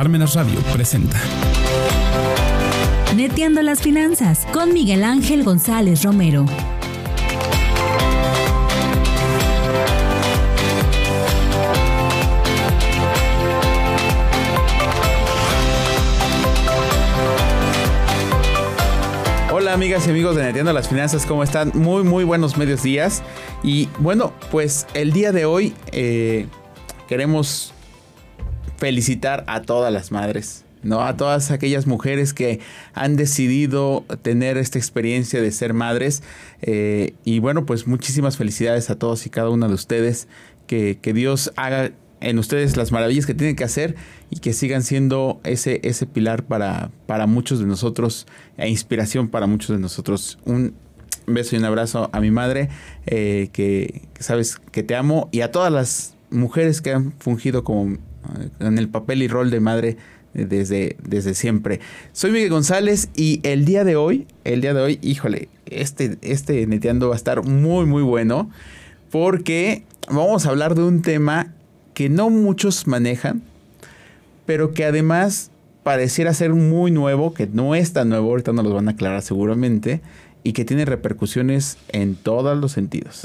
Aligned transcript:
Parmenas 0.00 0.34
Radio 0.34 0.58
presenta. 0.72 1.20
Neteando 3.14 3.60
las 3.60 3.82
finanzas 3.82 4.46
con 4.50 4.72
Miguel 4.72 5.04
Ángel 5.04 5.44
González 5.44 6.04
Romero. 6.04 6.46
Hola 19.52 19.74
amigas 19.74 20.06
y 20.06 20.10
amigos 20.10 20.34
de 20.34 20.44
Neteando 20.44 20.72
las 20.72 20.88
Finanzas, 20.88 21.26
¿cómo 21.26 21.42
están? 21.42 21.72
Muy, 21.74 22.04
muy 22.04 22.24
buenos 22.24 22.56
medios 22.56 22.82
días. 22.82 23.22
Y 23.62 23.90
bueno, 23.98 24.32
pues 24.50 24.86
el 24.94 25.12
día 25.12 25.30
de 25.30 25.44
hoy 25.44 25.74
eh, 25.92 26.46
queremos 27.06 27.74
felicitar 28.80 29.44
a 29.46 29.62
todas 29.62 29.92
las 29.92 30.10
madres, 30.10 30.64
¿no? 30.82 31.02
A 31.02 31.16
todas 31.16 31.52
aquellas 31.52 31.86
mujeres 31.86 32.34
que 32.34 32.58
han 32.94 33.14
decidido 33.14 34.04
tener 34.22 34.56
esta 34.56 34.78
experiencia 34.78 35.40
de 35.40 35.52
ser 35.52 35.74
madres. 35.74 36.22
Eh, 36.62 37.14
y 37.24 37.38
bueno, 37.38 37.66
pues 37.66 37.86
muchísimas 37.86 38.36
felicidades 38.36 38.90
a 38.90 38.96
todos 38.96 39.26
y 39.26 39.30
cada 39.30 39.50
una 39.50 39.68
de 39.68 39.74
ustedes. 39.74 40.26
Que, 40.66 40.98
que 41.02 41.12
Dios 41.12 41.52
haga 41.56 41.90
en 42.20 42.38
ustedes 42.38 42.76
las 42.76 42.92
maravillas 42.92 43.26
que 43.26 43.34
tienen 43.34 43.56
que 43.56 43.64
hacer 43.64 43.96
y 44.30 44.38
que 44.38 44.52
sigan 44.52 44.82
siendo 44.82 45.40
ese, 45.42 45.80
ese 45.82 46.06
pilar 46.06 46.44
para, 46.44 46.90
para 47.06 47.26
muchos 47.26 47.58
de 47.58 47.66
nosotros 47.66 48.26
e 48.56 48.68
inspiración 48.68 49.28
para 49.28 49.46
muchos 49.46 49.70
de 49.70 49.78
nosotros. 49.78 50.38
Un 50.44 50.74
beso 51.26 51.56
y 51.56 51.58
un 51.58 51.64
abrazo 51.64 52.10
a 52.12 52.20
mi 52.20 52.30
madre, 52.30 52.68
eh, 53.06 53.48
que, 53.52 54.08
sabes 54.18 54.56
que 54.56 54.82
te 54.82 54.94
amo, 54.94 55.28
y 55.32 55.40
a 55.40 55.50
todas 55.50 55.72
las 55.72 56.14
mujeres 56.30 56.80
que 56.80 56.92
han 56.92 57.12
fungido 57.18 57.64
como 57.64 57.98
en 58.58 58.78
el 58.78 58.88
papel 58.88 59.22
y 59.22 59.28
rol 59.28 59.50
de 59.50 59.60
madre 59.60 59.96
desde, 60.34 60.96
desde 61.02 61.34
siempre. 61.34 61.80
Soy 62.12 62.32
Miguel 62.32 62.50
González 62.50 63.08
y 63.16 63.40
el 63.42 63.64
día 63.64 63.84
de 63.84 63.96
hoy, 63.96 64.26
el 64.44 64.60
día 64.60 64.74
de 64.74 64.80
hoy, 64.80 64.98
híjole, 65.02 65.48
este, 65.66 66.18
este 66.22 66.66
neteando 66.66 67.08
va 67.08 67.14
a 67.14 67.16
estar 67.16 67.42
muy, 67.42 67.86
muy 67.86 68.02
bueno 68.02 68.50
porque 69.10 69.84
vamos 70.08 70.46
a 70.46 70.50
hablar 70.50 70.74
de 70.74 70.84
un 70.84 71.02
tema 71.02 71.52
que 71.94 72.08
no 72.08 72.30
muchos 72.30 72.86
manejan, 72.86 73.42
pero 74.46 74.72
que 74.72 74.84
además 74.84 75.50
pareciera 75.82 76.32
ser 76.34 76.54
muy 76.54 76.90
nuevo, 76.90 77.34
que 77.34 77.46
no 77.46 77.74
es 77.74 77.92
tan 77.92 78.08
nuevo, 78.08 78.30
ahorita 78.30 78.52
nos 78.52 78.64
lo 78.64 78.74
van 78.74 78.88
a 78.88 78.92
aclarar 78.92 79.22
seguramente, 79.22 80.00
y 80.42 80.52
que 80.52 80.64
tiene 80.64 80.84
repercusiones 80.84 81.76
en 81.88 82.14
todos 82.14 82.56
los 82.56 82.72
sentidos. 82.72 83.22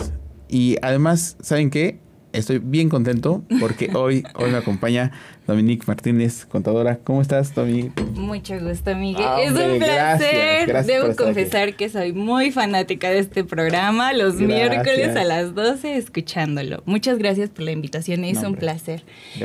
Y 0.49 0.77
además, 0.81 1.37
¿saben 1.41 1.69
qué? 1.69 1.97
Estoy 2.35 2.59
bien 2.59 2.89
contento 2.89 3.43
porque 3.59 3.89
hoy, 3.93 4.23
hoy 4.35 4.51
me 4.51 4.57
acompaña 4.57 5.11
Dominique 5.47 5.83
Martínez, 5.85 6.45
contadora. 6.45 6.97
¿Cómo 7.03 7.21
estás, 7.21 7.53
Domi? 7.53 7.91
Mucho 8.15 8.59
gusto, 8.59 8.95
Miguel. 8.95 9.23
Ah, 9.27 9.41
es 9.43 9.51
un 9.51 9.77
placer. 9.77 9.79
gracias, 9.79 10.67
gracias 10.67 10.97
por 10.99 11.07
Debo 11.09 11.15
confesar 11.15 11.75
que 11.75 11.87
soy 11.89 12.13
muy 12.13 12.49
fanática 12.51 13.11
de 13.11 13.19
este 13.19 13.43
programa 13.43 14.11
los 14.13 14.37
Gracias. 14.37 14.47
miércoles 14.71 15.15
a 15.15 15.23
las 15.23 15.53
12 15.53 15.97
escuchándolo. 15.97 16.81
Muchas 16.85 17.19
gracias 17.19 17.51
por 17.51 17.63
la 17.63 17.71
invitación, 17.71 18.23
es 18.23 18.41
No, 18.41 18.49
un 18.49 18.55
placer. 18.55 19.03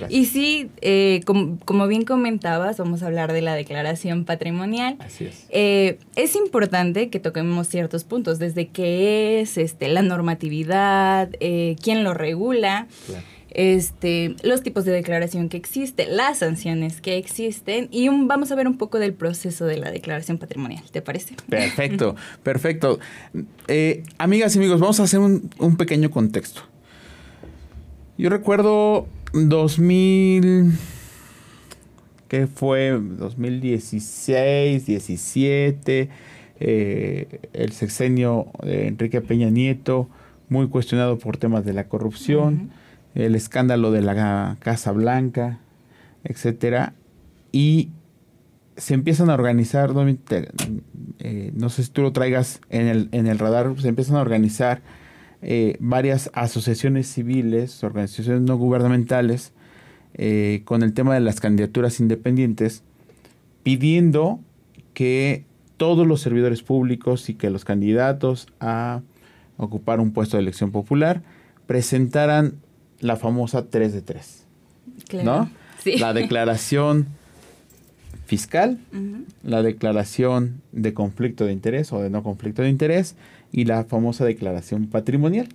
Y 0.08 0.24
sí, 0.24 0.70
eh, 0.80 1.20
com- 1.26 1.58
como 1.58 1.86
bien 1.86 2.04
comentabas, 2.04 2.78
vamos 2.78 3.02
a 3.02 3.06
hablar 3.06 3.34
de 3.34 3.42
la 3.42 3.54
declaración 3.54 4.24
patrimonial. 4.24 4.96
Así 5.00 5.26
es. 5.26 5.44
Eh, 5.50 5.98
es 6.16 6.34
importante 6.34 7.10
que 7.10 7.20
toquemos 7.20 7.68
ciertos 7.68 8.04
puntos, 8.04 8.38
desde 8.38 8.68
qué 8.68 9.40
es 9.42 9.58
este, 9.58 9.88
la 9.88 10.00
normatividad, 10.00 11.28
eh, 11.40 11.76
quién 11.82 12.04
lo 12.04 12.14
regula, 12.14 12.86
Claro. 13.06 13.22
Este, 13.52 14.36
los 14.42 14.62
tipos 14.62 14.84
de 14.84 14.92
declaración 14.92 15.48
que 15.48 15.56
existen, 15.56 16.16
las 16.16 16.38
sanciones 16.38 17.00
que 17.00 17.16
existen 17.18 17.88
y 17.90 18.08
un- 18.08 18.28
vamos 18.28 18.50
a 18.52 18.54
ver 18.54 18.66
un 18.68 18.76
poco 18.78 18.98
del 18.98 19.12
proceso 19.14 19.64
de 19.66 19.76
la 19.78 19.90
declaración 19.90 20.38
patrimonial, 20.38 20.82
¿te 20.90 21.02
parece? 21.02 21.34
Perfecto, 21.48 22.14
perfecto. 22.42 22.98
Eh, 23.68 24.02
amigas 24.18 24.54
y 24.54 24.58
amigos, 24.58 24.80
vamos 24.80 25.00
a 25.00 25.04
hacer 25.04 25.20
un, 25.20 25.50
un 25.58 25.76
pequeño 25.76 26.10
contexto. 26.10 26.62
Yo 28.18 28.28
recuerdo 28.30 29.06
2000, 29.32 30.72
¿qué 32.28 32.46
fue? 32.46 32.90
2016, 33.00 34.86
17, 34.86 36.08
eh, 36.60 37.40
el 37.52 37.72
sexenio 37.72 38.48
de 38.62 38.88
Enrique 38.88 39.20
Peña 39.20 39.50
Nieto, 39.50 40.08
muy 40.48 40.68
cuestionado 40.68 41.18
por 41.18 41.36
temas 41.38 41.64
de 41.64 41.72
la 41.72 41.88
corrupción, 41.88 42.70
el 43.14 43.34
escándalo 43.34 43.90
de 43.90 44.02
la 44.02 44.56
Casa 44.60 44.92
Blanca, 44.92 45.58
etcétera, 46.24 46.94
y 47.52 47.90
se 48.76 48.94
empiezan 48.94 49.30
a 49.30 49.34
organizar, 49.34 49.92
te- 50.24 50.48
eh, 51.18 51.52
no 51.54 51.68
sé 51.68 51.82
si 51.84 51.90
tú 51.90 52.02
lo 52.02 52.12
traigas 52.12 52.60
en 52.70 52.86
el, 52.86 53.08
en 53.12 53.26
el 53.26 53.38
radar, 53.38 53.74
se 53.78 53.88
empiezan 53.88 54.16
a 54.16 54.20
organizar 54.20 54.80
eh, 55.42 55.76
varias 55.80 56.30
asociaciones 56.34 57.06
civiles, 57.12 57.82
organizaciones 57.84 58.42
no 58.42 58.56
gubernamentales, 58.56 59.52
eh, 60.14 60.62
con 60.64 60.82
el 60.82 60.92
tema 60.92 61.14
de 61.14 61.20
las 61.20 61.40
candidaturas 61.40 62.00
independientes, 62.00 62.82
pidiendo 63.62 64.40
que 64.94 65.44
todos 65.76 66.06
los 66.06 66.20
servidores 66.20 66.62
públicos 66.62 67.28
y 67.30 67.34
que 67.34 67.48
los 67.50 67.64
candidatos 67.64 68.48
a 68.60 69.00
ocupar 69.56 70.00
un 70.00 70.12
puesto 70.12 70.36
de 70.36 70.42
elección 70.42 70.72
popular 70.72 71.22
presentaran 71.66 72.54
la 73.00 73.16
famosa 73.16 73.66
3 73.68 73.92
de 73.92 74.02
3. 74.02 74.44
¿no? 75.24 75.50
Sí. 75.82 75.98
La 75.98 76.12
declaración 76.12 77.08
fiscal, 78.26 78.78
la 79.42 79.62
declaración 79.62 80.62
de 80.70 80.94
conflicto 80.94 81.46
de 81.46 81.52
interés 81.52 81.92
o 81.92 82.00
de 82.00 82.10
no 82.10 82.22
conflicto 82.22 82.62
de 82.62 82.68
interés 82.68 83.16
y 83.50 83.64
la 83.64 83.84
famosa 83.84 84.24
declaración 84.24 84.86
patrimonial. 84.86 85.48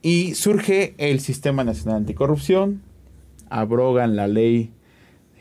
Y 0.00 0.34
surge 0.34 0.94
el 0.96 1.20
Sistema 1.20 1.64
Nacional 1.64 1.98
Anticorrupción, 1.98 2.80
abrogan 3.50 4.16
la 4.16 4.28
Ley 4.28 4.70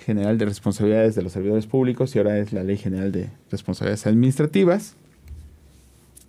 General 0.06 0.38
de 0.38 0.46
Responsabilidades 0.46 1.16
de 1.16 1.22
los 1.22 1.32
Servidores 1.32 1.68
Públicos 1.68 2.16
y 2.16 2.20
ahora 2.20 2.38
es 2.38 2.54
la 2.54 2.64
Ley 2.64 2.78
General 2.78 3.12
de 3.12 3.30
Responsabilidades 3.52 4.08
Administrativas. 4.08 4.96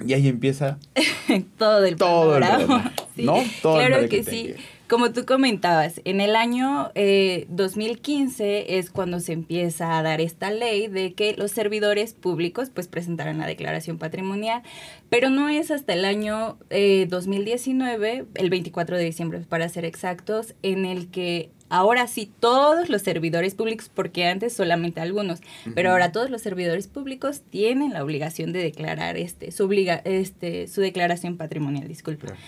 Y 0.06 0.12
ahí 0.12 0.28
empieza 0.28 0.78
todo 1.59 1.84
el 1.84 1.97
Todo 1.97 2.38
panorama. 2.38 2.93
Panorama, 3.27 3.43
Sí, 3.43 3.47
¿no? 3.47 3.53
Todo 3.62 3.81
el 3.81 3.87
claro 3.87 4.09
que 4.09 4.25
sí. 4.25 4.55
Como 4.89 5.12
tú 5.12 5.27
comentabas, 5.27 6.01
en 6.05 6.23
el 6.23 6.34
año 6.34 6.91
eh, 6.95 7.45
2015 7.51 8.79
es 8.79 8.91
cuando 8.91 9.21
se 9.21 9.34
empieza 9.34 9.99
a 9.99 10.03
dar 10.03 10.23
esta 10.23 10.51
ley 10.51 10.89
de 10.89 11.12
que 11.12 11.34
los 11.37 11.51
servidores 11.51 12.15
públicos 12.15 12.71
pues 12.73 12.89
presentaran 12.89 13.37
la 13.37 13.47
declaración 13.47 13.99
patrimonial, 13.99 14.62
pero 15.11 15.29
no 15.29 15.51
es 15.51 15.71
hasta 15.71 15.93
el 15.93 16.06
año 16.06 16.56
eh, 16.71 17.06
2019, 17.11 18.25
el 18.33 18.49
24 18.49 18.97
de 18.97 19.05
diciembre 19.05 19.41
para 19.47 19.69
ser 19.69 19.85
exactos, 19.85 20.55
en 20.62 20.87
el 20.87 21.09
que 21.11 21.50
ahora 21.69 22.06
sí 22.06 22.33
todos 22.41 22.89
los 22.89 23.03
servidores 23.03 23.55
públicos, 23.55 23.91
porque 23.93 24.27
antes 24.27 24.55
solamente 24.55 25.03
algunos, 25.03 25.41
pero 25.75 25.91
ahora 25.91 26.12
todos 26.12 26.31
los 26.31 26.41
servidores 26.41 26.87
públicos 26.89 27.43
tienen 27.50 27.93
la 27.93 28.03
obligación 28.03 28.55
de 28.55 28.62
declarar 28.62 29.19
este 29.19 29.53
su 29.53 29.65
obliga, 29.65 30.00
este 30.05 30.67
su 30.67 30.81
declaración 30.81 31.37
patrimonial, 31.37 31.87
disculpe. 31.89 32.29
Claro. 32.29 32.41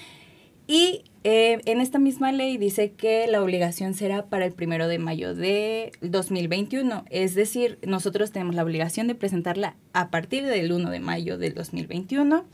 Y 0.72 1.02
eh, 1.24 1.58
en 1.64 1.80
esta 1.80 1.98
misma 1.98 2.30
ley 2.30 2.56
dice 2.56 2.92
que 2.92 3.26
la 3.26 3.42
obligación 3.42 3.92
será 3.94 4.26
para 4.26 4.46
el 4.46 4.52
primero 4.52 4.86
de 4.86 4.98
mayo 5.00 5.34
de 5.34 5.90
2021. 6.00 7.04
Es 7.10 7.34
decir, 7.34 7.78
nosotros 7.84 8.30
tenemos 8.30 8.54
la 8.54 8.62
obligación 8.62 9.08
de 9.08 9.16
presentarla 9.16 9.74
a 9.92 10.10
partir 10.10 10.46
del 10.46 10.70
1 10.70 10.90
de 10.90 11.00
mayo 11.00 11.38
del 11.38 11.54
2021. 11.54 12.44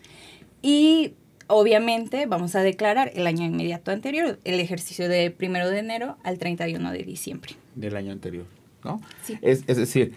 Y 0.62 1.12
obviamente 1.48 2.24
vamos 2.24 2.54
a 2.56 2.62
declarar 2.62 3.12
el 3.14 3.26
año 3.26 3.44
inmediato 3.44 3.90
anterior, 3.90 4.38
el 4.44 4.60
ejercicio 4.60 5.10
de 5.10 5.30
primero 5.30 5.68
de 5.68 5.80
enero 5.80 6.16
al 6.24 6.38
31 6.38 6.90
de 6.92 7.02
diciembre. 7.04 7.52
del 7.74 7.96
año 7.96 8.12
anterior, 8.12 8.46
¿no? 8.82 9.02
Sí. 9.24 9.38
Es, 9.42 9.62
es 9.66 9.76
decir, 9.76 10.14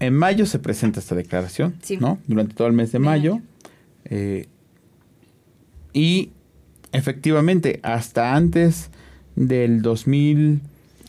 en 0.00 0.14
mayo 0.14 0.44
se 0.44 0.58
presenta 0.58 1.00
esta 1.00 1.14
declaración, 1.14 1.76
Sí. 1.82 1.96
¿no? 1.96 2.18
Durante 2.26 2.54
todo 2.54 2.68
el 2.68 2.74
mes 2.74 2.92
de 2.92 2.98
De 2.98 3.04
mayo. 3.06 3.36
mayo. 3.36 3.44
eh, 4.04 4.46
y 5.94 6.30
efectivamente, 6.92 7.80
hasta 7.82 8.34
antes 8.34 8.90
del 9.34 9.82
2000... 9.82 10.60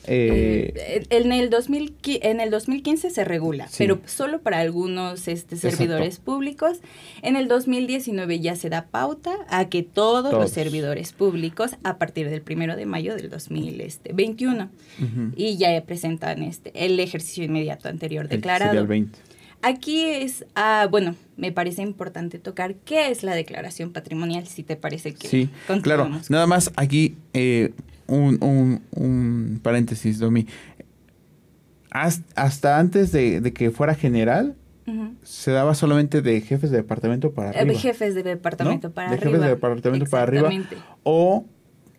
eh, 0.09 0.71
Eh, 0.75 1.05
en, 1.09 1.31
el 1.33 1.49
2000, 1.49 1.93
qui- 2.01 2.19
en 2.21 2.39
el 2.39 2.49
2015 2.49 3.09
se 3.09 3.23
regula, 3.25 3.67
Sí. 3.67 3.75
pero 3.79 3.99
solo 4.05 4.39
para 4.41 4.59
algunos 4.59 5.27
este, 5.27 5.55
Exacto. 5.55 5.75
servidores 5.77 6.19
públicos. 6.19 6.77
En 7.21 7.35
el 7.35 7.47
2019 7.49 8.39
ya 8.39 8.55
se 8.55 8.69
da 8.69 8.85
pauta 8.85 9.35
a 9.49 9.67
que 9.67 9.83
todos, 9.83 10.29
Todos. 10.31 10.43
los 10.43 10.51
servidores 10.51 11.11
públicos, 11.11 11.71
a 11.83 11.97
partir 11.97 12.29
del 12.29 12.41
primero 12.41 12.75
de 12.77 12.85
mayo 12.85 13.15
del 13.15 13.29
2021, 13.29 14.69
ujú, 14.99 15.31
y 15.35 15.57
ya 15.57 15.81
presentan 15.85 16.41
este, 16.41 16.71
el 16.85 16.99
ejercicio 17.01 17.43
inmediato 17.43 17.89
anterior 17.89 18.25
el- 18.25 18.29
sería 18.29 18.37
declarado. 18.53 18.79
el 18.79 18.87
20. 18.87 19.19
Aquí 19.61 20.03
es, 20.05 20.45
ah, 20.55 20.87
bueno, 20.89 21.15
me 21.35 21.51
parece 21.51 21.81
importante 21.81 22.37
tocar 22.39 22.75
qué 22.75 23.09
es 23.09 23.23
la 23.23 23.33
declaración 23.35 23.91
patrimonial, 23.91 24.45
si 24.47 24.63
te 24.63 24.75
parece 24.75 25.13
que 25.13 25.27
Sí, 25.27 25.49
claro. 25.81 26.09
Nada 26.29 26.45
más 26.47 26.71
aquí 26.75 27.17
eh, 27.33 27.73
un, 28.07 28.41
un- 28.43 28.81
un 28.91 29.59
paréntesis, 29.61 30.19
Domi. 30.19 30.45
hasta 31.91 32.79
antes 32.79 33.11
de, 33.11 33.51
que 33.53 33.71
fuera 33.71 33.95
general, 33.95 34.55
se 35.23 35.51
daba 35.51 35.75
solamente 35.75 36.21
de 36.21 36.39
jefes 36.39 36.71
de 36.71 36.77
departamento 36.77 37.31
para 37.33 37.51
eh, 37.51 37.59
arriba. 37.59 37.79
jefes 37.79 38.15
de 38.15 38.23
departamento 38.23 38.91
para 38.91 39.09
arriba. 39.09 39.19
De 39.19 39.25
jefes 39.31 39.41
de 39.41 39.49
departamento 39.49 40.05
para 40.05 40.23
arriba. 40.23 40.49
O 41.03 41.45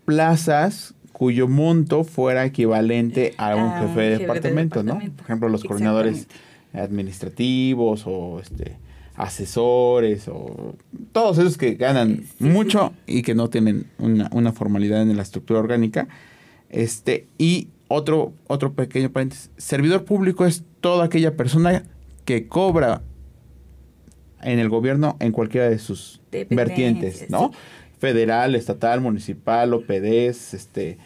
plazas 0.06 0.94
cuyo 1.12 1.49
monto 1.49 2.04
fuera 2.04 2.46
equivalente 2.46 3.34
a 3.37 3.56
un 3.56 3.62
ah, 3.72 3.81
jefe, 3.82 4.00
de, 4.00 4.19
departamento, 4.19 4.82
¿no? 4.82 4.94
Por 5.00 5.25
ejemplo, 5.25 5.49
los 5.50 5.64
coordinadores 5.64 6.28
administrativos 6.72 8.04
o 8.06 8.40
este 8.40 8.76
asesores 9.18 10.28
o 10.28 10.76
todos 11.10 11.38
esos 11.38 11.58
que 11.58 11.74
ganan 11.74 12.24
mucho 12.38 12.92
y 13.06 13.22
que 13.22 13.34
no 13.34 13.50
tienen 13.50 13.86
una, 13.98 14.30
una, 14.32 14.52
formalidad 14.52 15.02
en 15.02 15.16
la 15.16 15.24
estructura 15.24 15.58
orgánica. 15.58 16.06
Este, 16.70 17.26
y 17.36 17.68
otro, 17.88 18.32
otro 18.46 18.74
pequeño 18.74 19.10
paréntesis, 19.10 19.50
servidor 19.56 20.04
público 20.04 20.46
es 20.46 20.62
toda 20.80 21.06
aquella 21.06 21.36
persona 21.36 21.82
que 22.24 22.46
cobra 22.46 23.02
en 24.42 24.60
el 24.60 24.68
gobierno 24.68 25.16
en 25.18 25.32
cualquiera 25.32 25.68
de 25.68 25.78
sus 25.78 26.20
vertientes, 26.50 27.28
¿no? 27.28 27.50
Federal, 27.98 28.54
estatal, 28.54 29.00
municipal, 29.00 29.74
OPDs, 29.74 30.54
este, 30.54 30.98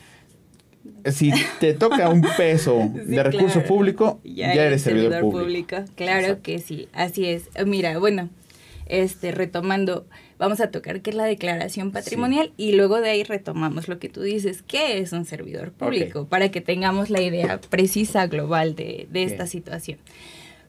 si 1.10 1.32
te 1.60 1.74
toca 1.74 2.08
un 2.08 2.22
peso 2.36 2.90
de 2.94 3.22
recurso 3.22 3.62
público, 3.62 4.20
ya, 4.24 4.52
eres 4.52 4.82
servidor, 4.82 5.20
público. 5.20 5.76
Claro 5.94 6.42
que 6.42 6.58
sí, 6.58 6.88
así 6.92 7.26
es. 7.26 7.48
Mira, 7.66 7.98
bueno, 7.98 8.28
este 8.86 9.32
retomando, 9.32 10.06
vamos 10.38 10.60
a 10.60 10.70
tocar 10.70 11.00
qué 11.00 11.10
es 11.10 11.16
la 11.16 11.24
declaración 11.24 11.92
patrimonial 11.92 12.52
y 12.56 12.72
luego 12.72 13.00
de 13.00 13.10
ahí 13.10 13.24
retomamos 13.24 13.88
lo 13.88 13.98
que 13.98 14.08
tú 14.08 14.22
dices, 14.22 14.62
qué 14.62 14.98
es 14.98 15.12
un 15.12 15.24
servidor 15.24 15.72
público, 15.72 16.26
para 16.26 16.50
que 16.50 16.60
tengamos 16.60 17.10
la 17.10 17.22
idea 17.22 17.60
precisa 17.60 18.26
global 18.26 18.74
de, 18.74 19.08
esta 19.12 19.46
situación. 19.46 19.98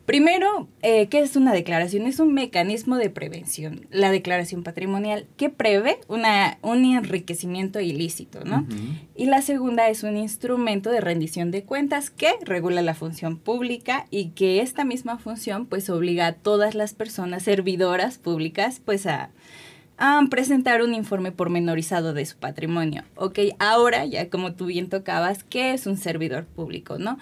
Primero, 0.05 0.67
eh, 0.81 1.07
¿qué 1.07 1.19
es 1.19 1.37
una 1.37 1.53
declaración? 1.53 2.07
Es 2.07 2.19
un 2.19 2.33
mecanismo 2.33 2.97
de 2.97 3.09
prevención, 3.09 3.87
la 3.89 4.11
declaración 4.11 4.61
patrimonial, 4.61 5.27
que 5.37 5.49
prevé 5.49 5.99
una, 6.09 6.57
un 6.61 6.83
enriquecimiento 6.83 7.79
ilícito, 7.79 8.43
¿no? 8.43 8.67
Y 9.15 9.27
la 9.27 9.41
segunda 9.41 9.87
es 9.87 10.03
un 10.03 10.17
instrumento 10.17 10.89
de 10.89 10.99
rendición 10.99 11.51
de 11.51 11.63
cuentas 11.63 12.09
que 12.09 12.33
regula 12.41 12.81
la 12.81 12.95
función 12.95 13.37
pública 13.37 14.05
y 14.11 14.31
que 14.31 14.59
esta 14.59 14.83
misma 14.83 15.19
función 15.19 15.67
pues 15.67 15.89
obliga 15.89 16.27
a 16.27 16.33
todas 16.33 16.75
las 16.75 16.93
personas 16.93 17.43
servidoras 17.43 18.17
públicas 18.17 18.81
pues 18.83 19.05
a, 19.05 19.29
a 19.97 20.21
presentar 20.29 20.81
un 20.81 20.93
informe 20.93 21.31
pormenorizado 21.31 22.13
de 22.13 22.25
su 22.25 22.35
patrimonio. 22.37 23.03
Ok, 23.15 23.39
ahora 23.57 24.05
ya 24.05 24.29
como 24.29 24.53
tú 24.53 24.65
bien 24.65 24.89
tocabas, 24.89 25.45
¿qué 25.45 25.73
es 25.73 25.87
un 25.87 25.95
servidor 25.95 26.45
público, 26.45 26.97
no? 26.97 27.19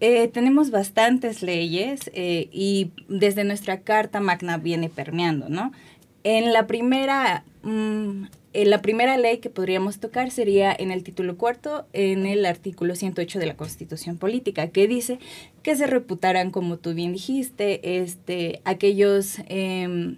Eh, 0.00 0.28
tenemos 0.28 0.70
bastantes 0.70 1.42
leyes 1.42 2.10
eh, 2.14 2.48
y 2.52 2.90
desde 3.08 3.44
nuestra 3.44 3.80
Carta 3.80 4.20
Magna 4.20 4.56
viene 4.56 4.88
permeando, 4.88 5.50
¿no? 5.50 5.72
En 6.24 6.54
la 6.54 6.66
primera, 6.66 7.44
mm, 7.62 8.24
en 8.54 8.70
la 8.70 8.80
primera 8.80 9.18
ley 9.18 9.38
que 9.38 9.50
podríamos 9.50 10.00
tocar 10.00 10.30
sería 10.30 10.74
en 10.76 10.90
el 10.90 11.02
título 11.02 11.36
cuarto, 11.36 11.86
en 11.92 12.24
el 12.24 12.46
artículo 12.46 12.94
108 12.96 13.38
de 13.38 13.46
la 13.46 13.56
Constitución 13.56 14.16
Política, 14.16 14.68
que 14.68 14.88
dice 14.88 15.18
que 15.62 15.76
se 15.76 15.86
reputarán, 15.86 16.50
como 16.50 16.78
tú 16.78 16.94
bien 16.94 17.12
dijiste, 17.12 18.02
este, 18.02 18.62
aquellos... 18.64 19.36
Em, 19.48 20.16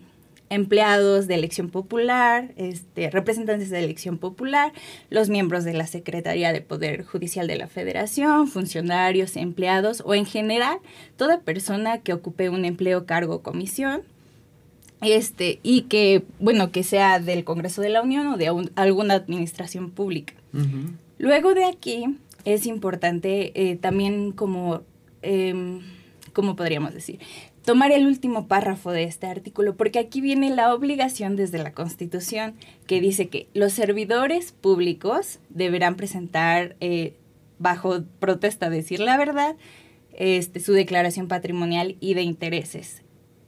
empleados 0.52 1.26
de 1.26 1.34
elección 1.34 1.70
popular, 1.70 2.52
este, 2.56 3.10
representantes 3.10 3.70
de 3.70 3.78
elección 3.78 4.18
popular, 4.18 4.72
los 5.08 5.30
miembros 5.30 5.64
de 5.64 5.72
la 5.72 5.86
Secretaría 5.86 6.52
de 6.52 6.60
Poder 6.60 7.04
Judicial 7.04 7.46
de 7.46 7.56
la 7.56 7.68
Federación, 7.68 8.48
funcionarios, 8.48 9.36
empleados 9.36 10.02
o 10.04 10.14
en 10.14 10.26
general 10.26 10.78
toda 11.16 11.40
persona 11.40 11.98
que 11.98 12.12
ocupe 12.12 12.50
un 12.50 12.64
empleo, 12.64 13.06
cargo 13.06 13.36
o 13.36 13.42
comisión. 13.42 14.02
Este, 15.00 15.58
y 15.64 15.82
que, 15.82 16.22
bueno, 16.38 16.70
que 16.70 16.84
sea 16.84 17.18
del 17.18 17.42
Congreso 17.42 17.82
de 17.82 17.88
la 17.88 18.02
Unión 18.02 18.28
o 18.28 18.36
de 18.36 18.46
alguna 18.76 19.14
administración 19.14 19.90
pública. 19.90 20.34
Luego 21.18 21.54
de 21.54 21.64
aquí 21.64 22.04
es 22.44 22.66
importante 22.66 23.52
eh, 23.54 23.76
también 23.76 24.30
como, 24.30 24.82
eh, 25.22 25.80
¿cómo 26.32 26.54
podríamos 26.54 26.94
decir? 26.94 27.18
Tomar 27.64 27.92
el 27.92 28.06
último 28.06 28.48
párrafo 28.48 28.90
de 28.90 29.04
este 29.04 29.26
artículo, 29.26 29.76
porque 29.76 29.98
aquí 29.98 30.20
viene 30.20 30.50
la 30.50 30.74
obligación 30.74 31.36
desde 31.36 31.58
la 31.58 31.72
Constitución 31.72 32.54
que 32.86 33.00
dice 33.00 33.28
que 33.28 33.48
los 33.54 33.72
servidores 33.72 34.52
públicos 34.52 35.38
deberán 35.48 35.96
presentar 35.96 36.76
eh, 36.80 37.14
bajo 37.58 38.02
protesta 38.18 38.70
decir 38.70 39.00
la 39.00 39.16
verdad 39.16 39.56
este, 40.12 40.60
su 40.60 40.72
declaración 40.72 41.28
patrimonial 41.28 41.96
y 42.00 42.14
de 42.14 42.22
intereses. 42.22 43.02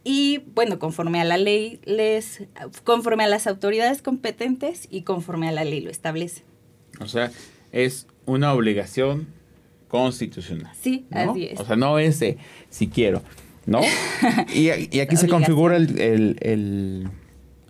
Y 0.05 0.43
bueno, 0.55 0.79
conforme 0.79 1.21
a 1.21 1.25
la 1.25 1.39
ley, 1.39 1.81
les, 1.85 2.43
conforme 2.85 3.25
a 3.25 3.29
las 3.29 3.47
autoridades 3.47 4.03
competentes 4.03 4.87
y 4.91 5.03
conforme 5.03 5.49
a 5.49 5.53
la 5.53 5.65
ley 5.65 5.81
lo 5.81 5.91
establece. 5.91 6.45
O 7.01 7.09
sea, 7.09 7.33
es 7.73 8.07
una 8.27 8.53
obligación 8.53 9.27
constitucional. 9.89 10.73
Sí, 10.79 11.07
así 11.11 11.47
es. 11.47 11.59
O 11.61 11.65
sea, 11.65 11.77
no 11.77 11.99
es 11.99 12.23
si 12.69 12.89
quiero. 12.89 13.23
¿No? 13.67 13.81
y, 14.55 14.69
aquí 15.01 15.17
se 15.17 15.29
configura 15.29 15.77
el, 15.77 17.09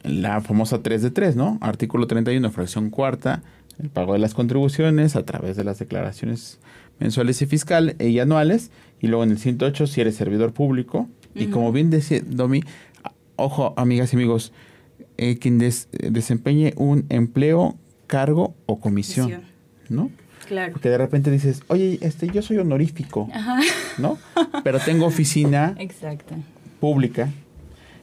la 0.03 0.41
famosa 0.41 0.83
3 0.83 1.03
de 1.03 1.11
3, 1.11 1.37
¿no? 1.37 1.59
Artículo 1.61 2.07
31, 2.07 2.51
fracción 2.51 2.91
cuarta, 2.91 3.43
el 3.83 3.89
pago 3.91 4.13
de 4.13 4.19
las 4.19 4.35
contribuciones 4.35 5.17
a 5.17 5.25
través 5.25 5.57
de 5.57 5.65
las 5.65 5.79
declaraciones 5.79 6.61
mensuales 6.99 7.41
y 7.43 7.47
fiscales 7.47 7.97
y 7.99 8.19
anuales. 8.19 8.71
Y 9.01 9.09
luego 9.09 9.25
en 9.25 9.33
el 9.33 9.39
108, 9.39 9.87
si 9.87 10.01
eres 10.01 10.17
servidor 10.17 10.53
público. 10.53 11.09
Y 11.35 11.47
como 11.47 11.73
bien 11.73 11.91
decía 11.91 12.21
Domi, 12.25 12.63
ojo, 13.37 13.75
amigas 13.77 14.13
y 14.13 14.17
amigos, 14.17 14.53
eh, 15.17 15.39
quien 15.39 15.59
desempeñe 15.59 16.75
un 16.77 17.07
empleo, 17.09 17.77
cargo 18.07 18.55
o 18.67 18.79
comisión. 18.79 19.43
¿no? 19.89 20.11
Claro. 20.47 20.73
Porque 20.73 20.89
de 20.89 20.99
repente 20.99 21.31
dices, 21.31 21.63
oye, 21.69 21.99
este, 22.03 22.29
yo 22.29 22.43
soy 22.43 22.59
honorífico, 22.59 23.29
¿no? 23.99 24.19
Pero 24.63 24.79
tengo 24.81 25.07
oficina 25.07 25.75
pública 26.81 27.31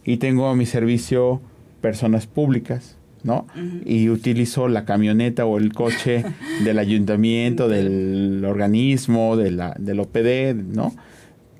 y 0.03 0.17
tengo 0.17 0.47
a 0.49 0.55
mi 0.55 0.65
servicio 0.65 1.41
personas 1.81 2.27
públicas, 2.27 2.97
¿no? 3.23 3.47
Y 3.85 4.09
utilizo 4.09 4.67
la 4.67 4.85
camioneta 4.85 5.45
o 5.45 5.57
el 5.57 5.73
coche 5.73 6.23
del 6.63 6.79
ayuntamiento, 6.79 7.67
del 7.67 8.43
organismo, 8.45 9.37
de 9.37 9.51
la, 9.51 9.75
del 9.77 9.99
OPD, 9.99 10.55
¿no? 10.55 10.93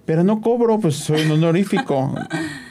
Pero 0.06 0.24
no 0.24 0.42
cobro, 0.42 0.80
pues 0.80 0.96
soy 0.96 1.22
un 1.22 1.32
honorífico. 1.32 2.14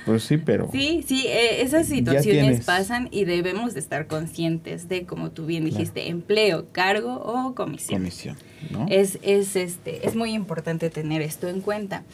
Pues 0.07 0.23
sí, 0.23 0.39
pero... 0.39 0.69
Sí, 0.73 1.05
sí, 1.07 1.27
eh, 1.27 1.63
esas 1.63 1.87
situaciones 1.87 2.65
pasan 2.65 3.09
y 3.11 3.25
debemos 3.25 3.75
de 3.75 3.81
estar 3.81 4.07
conscientes 4.07 4.89
de, 4.89 5.05
como 5.05 5.31
tú 5.31 5.47
bien 5.47 5.65
dijiste, 5.65 6.09
empleo, 6.09 6.67
cargo 6.73 7.15
o 7.17 7.55
comisión. 7.55 8.01
Comisión, 8.01 8.37
¿no? 8.71 8.87
Es, 8.89 9.19
es, 9.23 9.57
este, 9.57 10.07
es 10.07 10.15
muy 10.15 10.33
importante 10.33 10.91
tener 10.91 11.23
esto 11.23 11.49
en 11.49 11.61
cuenta. 11.61 12.05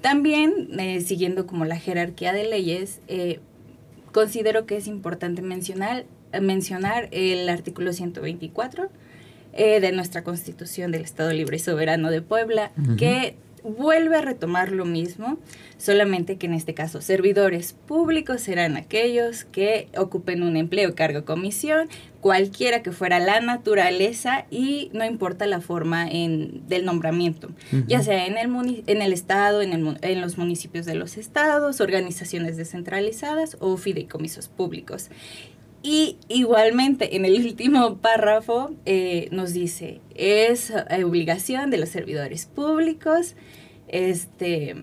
También, 0.00 0.68
eh, 0.78 1.00
siguiendo 1.00 1.46
como 1.46 1.64
la 1.64 1.76
jerarquía 1.76 2.32
de 2.32 2.44
leyes, 2.44 3.00
eh, 3.08 3.40
considero 4.12 4.66
que 4.66 4.76
es 4.76 4.86
importante 4.86 5.42
mencionar, 5.42 6.04
mencionar 6.40 7.08
el 7.12 7.48
artículo 7.48 7.92
124 7.92 8.90
de 9.54 9.92
nuestra 9.92 10.24
Constitución 10.24 10.92
del 10.92 11.02
Estado 11.02 11.30
Libre 11.30 11.56
y 11.56 11.58
Soberano 11.58 12.10
de 12.10 12.22
Puebla, 12.22 12.72
que 12.96 13.36
vuelve 13.64 14.16
a 14.16 14.22
retomar 14.22 14.72
lo 14.72 14.84
mismo, 14.84 15.38
solamente 15.78 16.36
que 16.36 16.46
en 16.46 16.54
este 16.54 16.74
caso 16.74 17.00
servidores 17.00 17.72
públicos 17.72 18.40
serán 18.40 18.76
aquellos 18.76 19.44
que 19.44 19.88
ocupen 19.96 20.42
un 20.42 20.56
empleo, 20.56 20.94
cargo, 20.94 21.24
comisión, 21.24 21.88
cualquiera 22.20 22.82
que 22.82 22.92
fuera 22.92 23.18
la 23.18 23.40
naturaleza 23.40 24.46
y 24.50 24.90
no 24.92 25.04
importa 25.04 25.46
la 25.46 25.60
forma 25.60 26.08
en, 26.08 26.66
del 26.68 26.84
nombramiento, 26.84 27.50
ya 27.88 28.02
sea 28.02 28.26
en 28.26 28.38
el, 28.38 28.84
en 28.86 29.02
el 29.02 29.12
estado, 29.12 29.62
en, 29.62 29.72
el, 29.72 29.98
en 30.02 30.20
los 30.20 30.38
municipios 30.38 30.86
de 30.86 30.94
los 30.94 31.16
estados, 31.16 31.80
organizaciones 31.80 32.56
descentralizadas 32.56 33.56
o 33.60 33.76
fideicomisos 33.76 34.48
públicos. 34.48 35.10
Y 35.82 36.16
igualmente 36.28 37.16
en 37.16 37.24
el 37.24 37.44
último 37.44 37.96
párrafo 37.96 38.72
eh, 38.86 39.28
nos 39.32 39.52
dice, 39.52 40.00
es 40.14 40.72
obligación 41.04 41.70
de 41.70 41.78
los 41.78 41.88
servidores 41.88 42.46
públicos 42.46 43.34
este, 43.92 44.76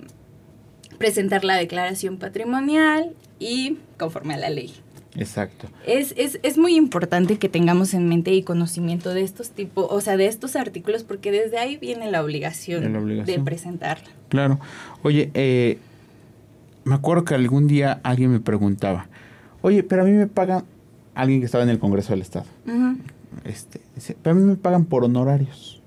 presentar 0.97 1.43
la 1.43 1.55
declaración 1.55 2.17
patrimonial 2.17 3.13
y 3.39 3.77
conforme 3.97 4.35
a 4.35 4.37
la 4.37 4.49
ley. 4.49 4.73
Exacto. 5.15 5.67
Es, 5.87 6.13
es, 6.17 6.39
es, 6.43 6.57
muy 6.57 6.75
importante 6.75 7.39
que 7.39 7.49
tengamos 7.49 7.95
en 7.95 8.07
mente 8.07 8.31
y 8.31 8.43
conocimiento 8.43 9.13
de 9.13 9.23
estos 9.23 9.49
tipos, 9.49 9.87
o 9.89 9.99
sea, 10.01 10.17
de 10.17 10.27
estos 10.27 10.55
artículos, 10.55 11.03
porque 11.03 11.31
desde 11.31 11.57
ahí 11.57 11.77
viene 11.77 12.11
la 12.11 12.23
obligación, 12.23 13.25
de 13.25 13.39
presentarla. 13.39 14.07
Claro. 14.29 14.59
Oye, 15.01 15.31
eh, 15.33 15.79
me 16.83 16.93
acuerdo 16.93 17.25
que 17.25 17.33
algún 17.33 17.67
día 17.67 17.99
alguien 18.03 18.31
me 18.31 18.39
preguntaba, 18.39 19.07
oye, 19.61 19.81
pero 19.81 20.03
a 20.03 20.05
mí 20.05 20.11
me 20.11 20.27
pagan 20.27 20.63
alguien 21.21 21.39
que 21.39 21.45
estaba 21.45 21.63
en 21.63 21.69
el 21.69 21.79
Congreso 21.79 22.13
del 22.13 22.21
Estado. 22.21 22.45
este, 23.43 23.81
pero 24.21 24.35
a 24.35 24.39
mí 24.39 24.45
me 24.45 24.55
pagan 24.55 24.85
por 24.85 25.03
honorarios. 25.03 25.81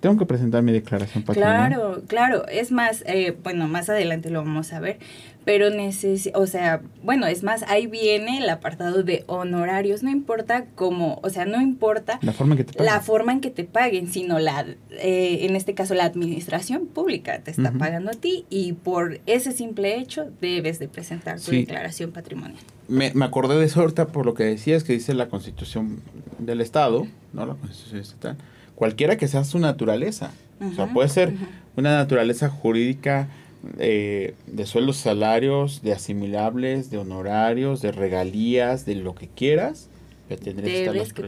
tengo 0.00 0.18
que 0.18 0.26
presentar 0.26 0.62
mi 0.62 0.72
declaración 0.72 1.24
patrimonial. 1.24 1.68
Claro, 1.72 2.02
claro. 2.06 2.48
Es 2.48 2.70
más, 2.70 3.02
eh, 3.06 3.36
bueno, 3.42 3.68
más 3.68 3.88
adelante 3.88 4.28
lo 4.30 4.40
vamos 4.44 4.72
a 4.72 4.80
ver, 4.80 4.98
pero 5.44 5.70
neces 5.70 6.30
o 6.34 6.46
sea, 6.46 6.80
bueno, 7.02 7.26
es 7.26 7.42
más, 7.42 7.62
ahí 7.64 7.86
viene 7.86 8.38
el 8.38 8.48
apartado 8.48 9.02
de 9.02 9.24
honorarios, 9.26 10.02
no 10.02 10.10
importa 10.10 10.66
cómo, 10.74 11.20
o 11.22 11.30
sea, 11.30 11.44
no 11.44 11.60
importa 11.60 12.18
la 12.22 12.32
forma 12.32 12.54
en 12.54 12.58
que 12.58 12.64
te 12.64 12.72
paguen, 12.72 12.92
la 12.92 13.00
forma 13.00 13.32
en 13.32 13.40
que 13.40 13.50
te 13.50 13.64
paguen 13.64 14.08
sino 14.08 14.38
la, 14.38 14.66
eh, 14.90 15.38
en 15.42 15.56
este 15.56 15.74
caso, 15.74 15.94
la 15.94 16.04
administración 16.04 16.86
pública 16.86 17.40
te 17.40 17.50
está 17.50 17.72
pagando 17.72 18.10
a 18.10 18.14
ti 18.14 18.44
y 18.50 18.72
por 18.72 19.20
ese 19.26 19.52
simple 19.52 19.98
hecho 19.98 20.30
debes 20.40 20.78
de 20.78 20.88
presentar 20.88 21.40
tu 21.40 21.50
declaración 21.50 22.12
patrimonial. 22.12 22.62
Me, 22.88 23.12
me 23.14 23.24
acordé 23.24 23.58
de 23.58 23.64
eso 23.64 23.80
ahorita 23.80 24.08
por 24.08 24.26
lo 24.26 24.34
que 24.34 24.44
decías 24.44 24.84
que 24.84 24.92
dice 24.92 25.14
la 25.14 25.28
Constitución 25.28 26.00
del 26.38 26.60
Estado, 26.60 27.06
no 27.32 27.46
la 27.46 27.54
Constitución 27.54 28.00
Estatal, 28.00 28.36
cualquiera 28.74 29.16
que 29.16 29.28
sea 29.28 29.44
su 29.44 29.58
naturaleza. 29.58 30.32
o 30.60 30.72
sea, 30.74 30.86
puede 30.86 31.08
ser 31.08 31.34
una 31.76 31.96
naturaleza 31.96 32.48
jurídica 32.48 33.28
eh, 33.78 34.34
de 34.46 34.66
sueldos 34.66 34.96
salarios, 34.96 35.82
de 35.82 35.92
asimilables, 35.92 36.90
de 36.90 36.98
honorarios, 36.98 37.82
de 37.82 37.92
regalías, 37.92 38.84
de 38.86 38.96
lo 38.96 39.14
que 39.14 39.28
quieras. 39.28 39.88
Que 40.28 40.36
Debes 40.36 41.12
que 41.12 41.22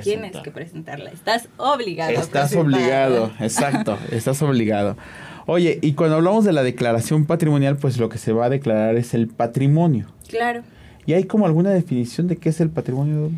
tienes 0.00 0.36
que 0.40 0.50
presentarla. 0.50 1.10
Estás 1.10 1.48
obligado. 1.58 2.12
Estás 2.12 2.56
obligado, 2.56 3.30
exacto, 3.40 3.98
estás 4.10 4.40
obligado. 4.40 4.96
Oye, 5.46 5.78
y 5.82 5.92
cuando 5.92 6.16
hablamos 6.16 6.44
de 6.44 6.52
la 6.52 6.62
declaración 6.62 7.26
patrimonial, 7.26 7.76
pues 7.76 7.98
lo 7.98 8.08
que 8.08 8.18
se 8.18 8.32
va 8.32 8.46
a 8.46 8.48
declarar 8.48 8.96
es 8.96 9.12
el 9.12 9.28
patrimonio. 9.28 10.06
Claro. 10.28 10.62
¿Y 11.04 11.12
hay 11.12 11.24
como 11.24 11.46
alguna 11.46 11.70
definición 11.70 12.28
de 12.28 12.36
qué 12.36 12.48
es 12.50 12.60
el 12.60 12.70
patrimonio? 12.70 13.30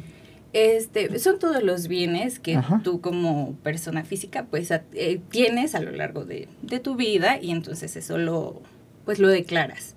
Este, 0.54 1.18
son 1.18 1.40
todos 1.40 1.64
los 1.64 1.88
bienes 1.88 2.38
que 2.38 2.56
tú 2.84 3.00
como 3.00 3.56
persona 3.64 4.04
física 4.04 4.46
pues 4.48 4.70
eh, 4.70 5.20
tienes 5.28 5.74
a 5.74 5.80
lo 5.80 5.90
largo 5.90 6.24
de, 6.24 6.46
tu 6.80 6.94
vida 6.94 7.40
y 7.42 7.50
entonces 7.50 7.96
eso 7.96 8.18
lo, 8.18 8.62
pues 9.04 9.18
lo 9.18 9.26
declaras. 9.26 9.96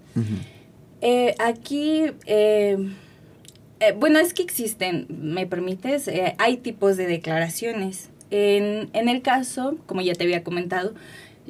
Eh, 1.02 1.36
aquí, 1.38 2.06
eh, 2.26 2.90
bueno, 4.00 4.18
es 4.18 4.34
que 4.34 4.42
existen, 4.42 5.06
¿me 5.10 5.46
permites? 5.46 6.10
hay 6.40 6.58
tipos 6.58 6.98
de 6.98 7.06
declaraciones. 7.06 8.10
En, 8.32 8.90
en, 8.94 9.10
el 9.10 9.22
caso, 9.22 9.78
como 9.86 10.02
ya 10.02 10.16
te 10.16 10.24
había 10.24 10.44
comentado, 10.44 10.96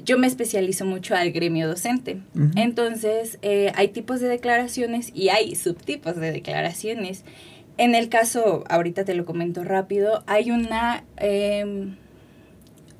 yo 0.03 0.17
me 0.17 0.27
especializo 0.27 0.83
mucho 0.83 1.15
al 1.15 1.31
gremio 1.31 1.65
docente. 1.69 2.19
Entonces, 2.57 3.39
hay 3.73 3.87
tipos 3.87 4.19
de 4.19 4.27
declaraciones 4.27 5.13
y 5.15 5.29
hay 5.29 5.55
subtipos 5.55 6.17
de 6.17 6.33
declaraciones. 6.33 7.23
En 7.77 7.93
el 7.93 8.09
caso, 8.09 8.63
ahorita 8.69 9.05
te 9.05 9.13
lo 9.13 9.25
comento 9.25 9.63
rápido, 9.63 10.23
hay 10.25 10.49
una, 10.49 11.03
em, 11.17 11.95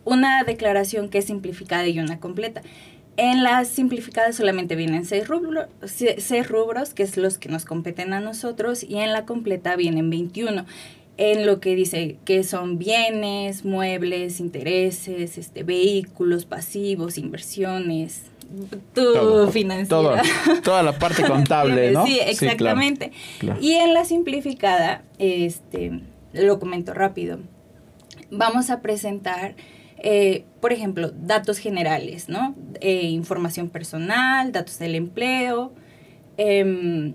una 0.05 0.43
declaración 0.43 1.09
que 1.09 1.17
es 1.17 1.25
simplificada 1.25 1.87
y 1.87 1.99
una 1.99 2.19
completa. 2.19 2.61
En 3.17 3.43
la 3.43 3.65
simplificada 3.65 4.31
solamente 4.31 4.75
vienen 4.75 5.03
seis 5.05 5.27
rubros, 5.27 5.67
seis 5.83 6.47
rubros, 6.47 6.93
que 6.93 7.01
es 7.01 7.17
los 7.17 7.39
que 7.39 7.49
nos 7.49 7.65
competen 7.65 8.13
a 8.13 8.19
nosotros, 8.19 8.83
y 8.83 8.97
en 8.97 9.13
la 9.13 9.25
completa 9.25 9.75
vienen 9.75 10.11
21 10.11 10.65
en 11.17 11.47
lo 11.47 11.59
que 11.59 11.75
dice 11.75 12.17
que 12.25 12.43
son 12.43 12.77
bienes, 12.77 13.65
muebles, 13.65 14.39
intereses, 14.39 15.39
este, 15.39 15.63
vehículos, 15.63 16.45
pasivos, 16.45 17.17
inversiones, 17.17 18.21
tu 18.93 19.49
financiera. 19.51 20.21
toda 20.63 20.83
la 20.83 20.97
parte 20.97 21.23
contable, 21.27 21.91
¿no? 21.91 22.05
Sí, 22.05 22.19
exactamente. 22.23 23.11
Y 23.61 23.73
en 23.73 23.93
la 23.93 24.05
simplificada, 24.05 25.03
este, 25.17 26.01
lo 26.33 26.59
comento 26.59 26.93
rápido, 26.93 27.39
vamos 28.31 28.69
a 28.69 28.81
presentar, 28.81 29.55
eh, 29.97 30.45
por 30.61 30.73
ejemplo, 30.73 31.11
datos 31.11 31.57
generales, 31.57 32.29
¿no? 32.29 32.55
Eh, 32.81 33.03
información 33.03 33.69
personal, 33.69 34.51
datos 34.51 34.79
del 34.79 34.95
empleo, 34.95 35.71
em, 36.37 37.13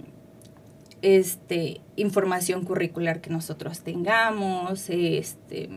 este, 1.03 1.81
información 1.97 2.65
curricular 2.65 3.21
que 3.21 3.31
nosotros 3.31 3.81
tengamos, 3.81 4.89
este 4.89 5.69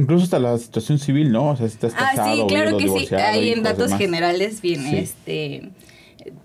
Incluso 0.00 0.24
hasta 0.24 0.38
la 0.38 0.56
situación 0.56 0.98
civil, 0.98 1.30
¿no? 1.30 1.50
O 1.50 1.56
sea, 1.56 1.68
si 1.68 1.74
estás 1.74 1.92
casado, 1.92 2.30
Ah, 2.30 2.34
sí, 2.34 2.42
claro 2.48 2.76
que 2.78 2.88
sí. 2.88 3.14
Ahí 3.14 3.50
en 3.50 3.62
datos 3.62 3.92
generales 3.94 4.62
viene 4.62 5.00
este 5.00 5.70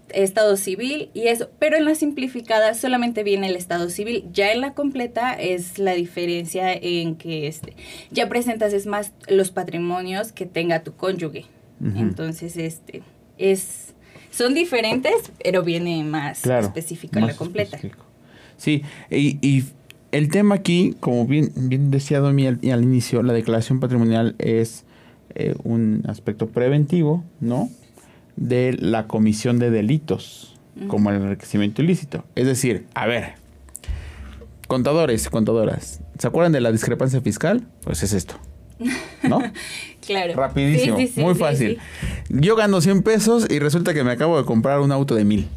estado 0.10 0.58
civil 0.58 1.10
y 1.14 1.28
eso, 1.28 1.50
pero 1.60 1.78
en 1.78 1.86
la 1.86 1.96
simplificada 1.96 2.74
solamente 2.74 3.24
viene 3.24 3.48
el 3.48 3.56
estado 3.56 3.90
civil. 3.90 4.26
Ya 4.34 4.52
en 4.52 4.62
la 4.62 4.74
completa 4.74 5.34
es 5.34 5.80
la 5.80 5.94
diferencia 5.94 6.74
en 6.74 7.16
que 7.16 7.48
este 7.48 7.76
ya 8.12 8.28
presentas 8.28 8.74
es 8.74 8.88
más 8.88 9.14
los 9.28 9.52
patrimonios 9.52 10.32
que 10.32 10.46
tenga 10.46 10.84
tu 10.84 10.94
cónyuge. 10.96 11.46
Entonces, 11.96 12.58
este 12.58 13.04
es 13.38 13.94
son 14.32 14.54
diferentes, 14.54 15.32
pero 15.44 15.64
viene 15.64 16.04
más 16.04 16.46
específico 16.46 17.20
en 17.20 17.28
la 17.28 17.36
completa. 17.36 17.80
Sí, 18.58 18.84
y, 19.10 19.38
y 19.46 19.66
el 20.12 20.30
tema 20.30 20.56
aquí, 20.56 20.96
como 21.00 21.26
bien, 21.26 21.52
bien 21.56 21.92
decía 21.92 22.20
Domi 22.20 22.48
al, 22.48 22.60
al 22.72 22.84
inicio, 22.84 23.24
la 23.24 23.34
declaración 23.34 23.80
patrimonial 23.80 24.36
es 24.40 24.86
eh, 25.38 25.54
un 25.64 26.04
aspecto 26.08 26.48
preventivo, 26.48 27.26
¿no? 27.42 27.70
De 28.38 28.74
la 28.80 29.08
comisión 29.08 29.60
de 29.60 29.70
delitos, 29.70 30.58
como 30.88 31.10
el 31.10 31.18
enriquecimiento 31.18 31.82
ilícito. 31.82 32.24
Es 32.36 32.48
decir, 32.48 32.86
a 32.94 33.06
ver, 33.06 33.34
contadores 34.68 35.26
y 35.26 35.30
contadoras, 35.30 36.02
¿se 36.18 36.28
acuerdan 36.28 36.54
de 36.54 36.62
la 36.62 36.72
discrepancia 36.72 37.20
fiscal? 37.20 37.68
Pues 37.84 38.02
es 38.04 38.14
esto, 38.14 38.36
¿no? 39.24 39.42
claro. 40.06 40.36
Rapidísimo, 40.36 40.98
muy 41.18 41.36
fácil. 41.36 41.80
Yo 42.30 42.56
gano 42.56 42.80
100 42.80 43.04
pesos 43.04 43.46
y 43.50 43.60
resulta 43.60 43.94
que 43.94 44.06
me 44.06 44.12
acabo 44.12 44.38
de 44.38 44.46
comprar 44.46 44.80
un 44.80 44.94
auto 44.94 45.16
de 45.16 45.26
1000. 45.26 45.50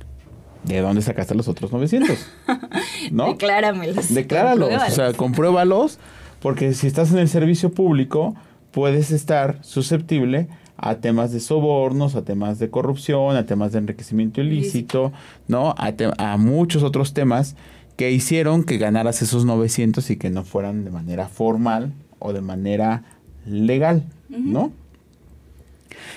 ¿De 0.68 0.80
dónde 0.80 1.00
sacaste 1.00 1.34
los 1.34 1.48
otros 1.48 1.72
900? 1.72 2.18
¿No? 3.10 3.28
Decláramelos. 3.28 4.12
Decláralos, 4.12 4.70
o 4.70 4.90
sea, 4.90 5.12
compruébalos, 5.14 5.98
porque 6.40 6.74
si 6.74 6.86
estás 6.86 7.10
en 7.10 7.18
el 7.18 7.28
servicio 7.28 7.72
público, 7.72 8.36
puedes 8.70 9.10
estar 9.10 9.58
susceptible 9.62 10.48
a 10.76 10.96
temas 10.96 11.32
de 11.32 11.40
sobornos, 11.40 12.14
a 12.14 12.22
temas 12.22 12.58
de 12.58 12.70
corrupción, 12.70 13.36
a 13.36 13.46
temas 13.46 13.72
de 13.72 13.78
enriquecimiento 13.78 14.42
ilícito, 14.42 15.12
¿no? 15.48 15.74
A, 15.76 15.92
a, 16.18 16.36
muchos 16.36 16.82
otros 16.82 17.14
temas 17.14 17.56
que 17.96 18.12
hicieron 18.12 18.62
que 18.62 18.78
ganaras 18.78 19.22
esos 19.22 19.44
900 19.44 20.08
y 20.10 20.16
que 20.16 20.30
no 20.30 20.44
fueran 20.44 20.84
de 20.84 20.90
manera 20.90 21.28
formal 21.28 21.92
o 22.18 22.32
de 22.32 22.42
manera 22.42 23.02
legal, 23.46 24.04
¿no? 24.28 24.70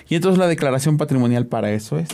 Y 0.09 0.15
entonces 0.15 0.37
la 0.37 0.47
declaración 0.47 0.97
patrimonial 0.97 1.47
para 1.47 1.71
eso 1.71 1.97
es. 1.97 2.09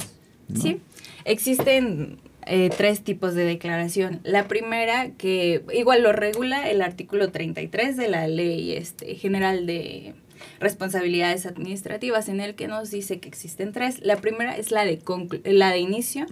Sí, 0.53 0.79
existen 1.25 2.19
eh, 2.47 2.69
tres 2.75 3.01
tipos 3.01 3.33
de 3.35 3.43
declaración. 3.43 4.19
La 4.23 4.47
primera, 4.47 5.11
que 5.11 5.63
igual 5.73 6.03
lo 6.03 6.13
regula 6.13 6.69
el 6.69 6.81
artículo 6.81 7.31
33 7.31 7.97
de 7.97 8.07
la 8.07 8.27
Ley 8.27 8.73
este, 8.73 9.15
General 9.15 9.65
de 9.65 10.15
Responsabilidades 10.59 11.45
Administrativas, 11.45 12.29
en 12.29 12.39
el 12.39 12.55
que 12.55 12.67
nos 12.67 12.89
dice 12.89 13.19
que 13.19 13.27
existen 13.27 13.71
tres. 13.71 13.99
La 14.01 14.17
primera 14.17 14.55
es 14.57 14.71
la 14.71 14.85
de, 14.85 14.99
la 15.45 15.71
de, 15.71 15.79
inicio, 15.79 16.25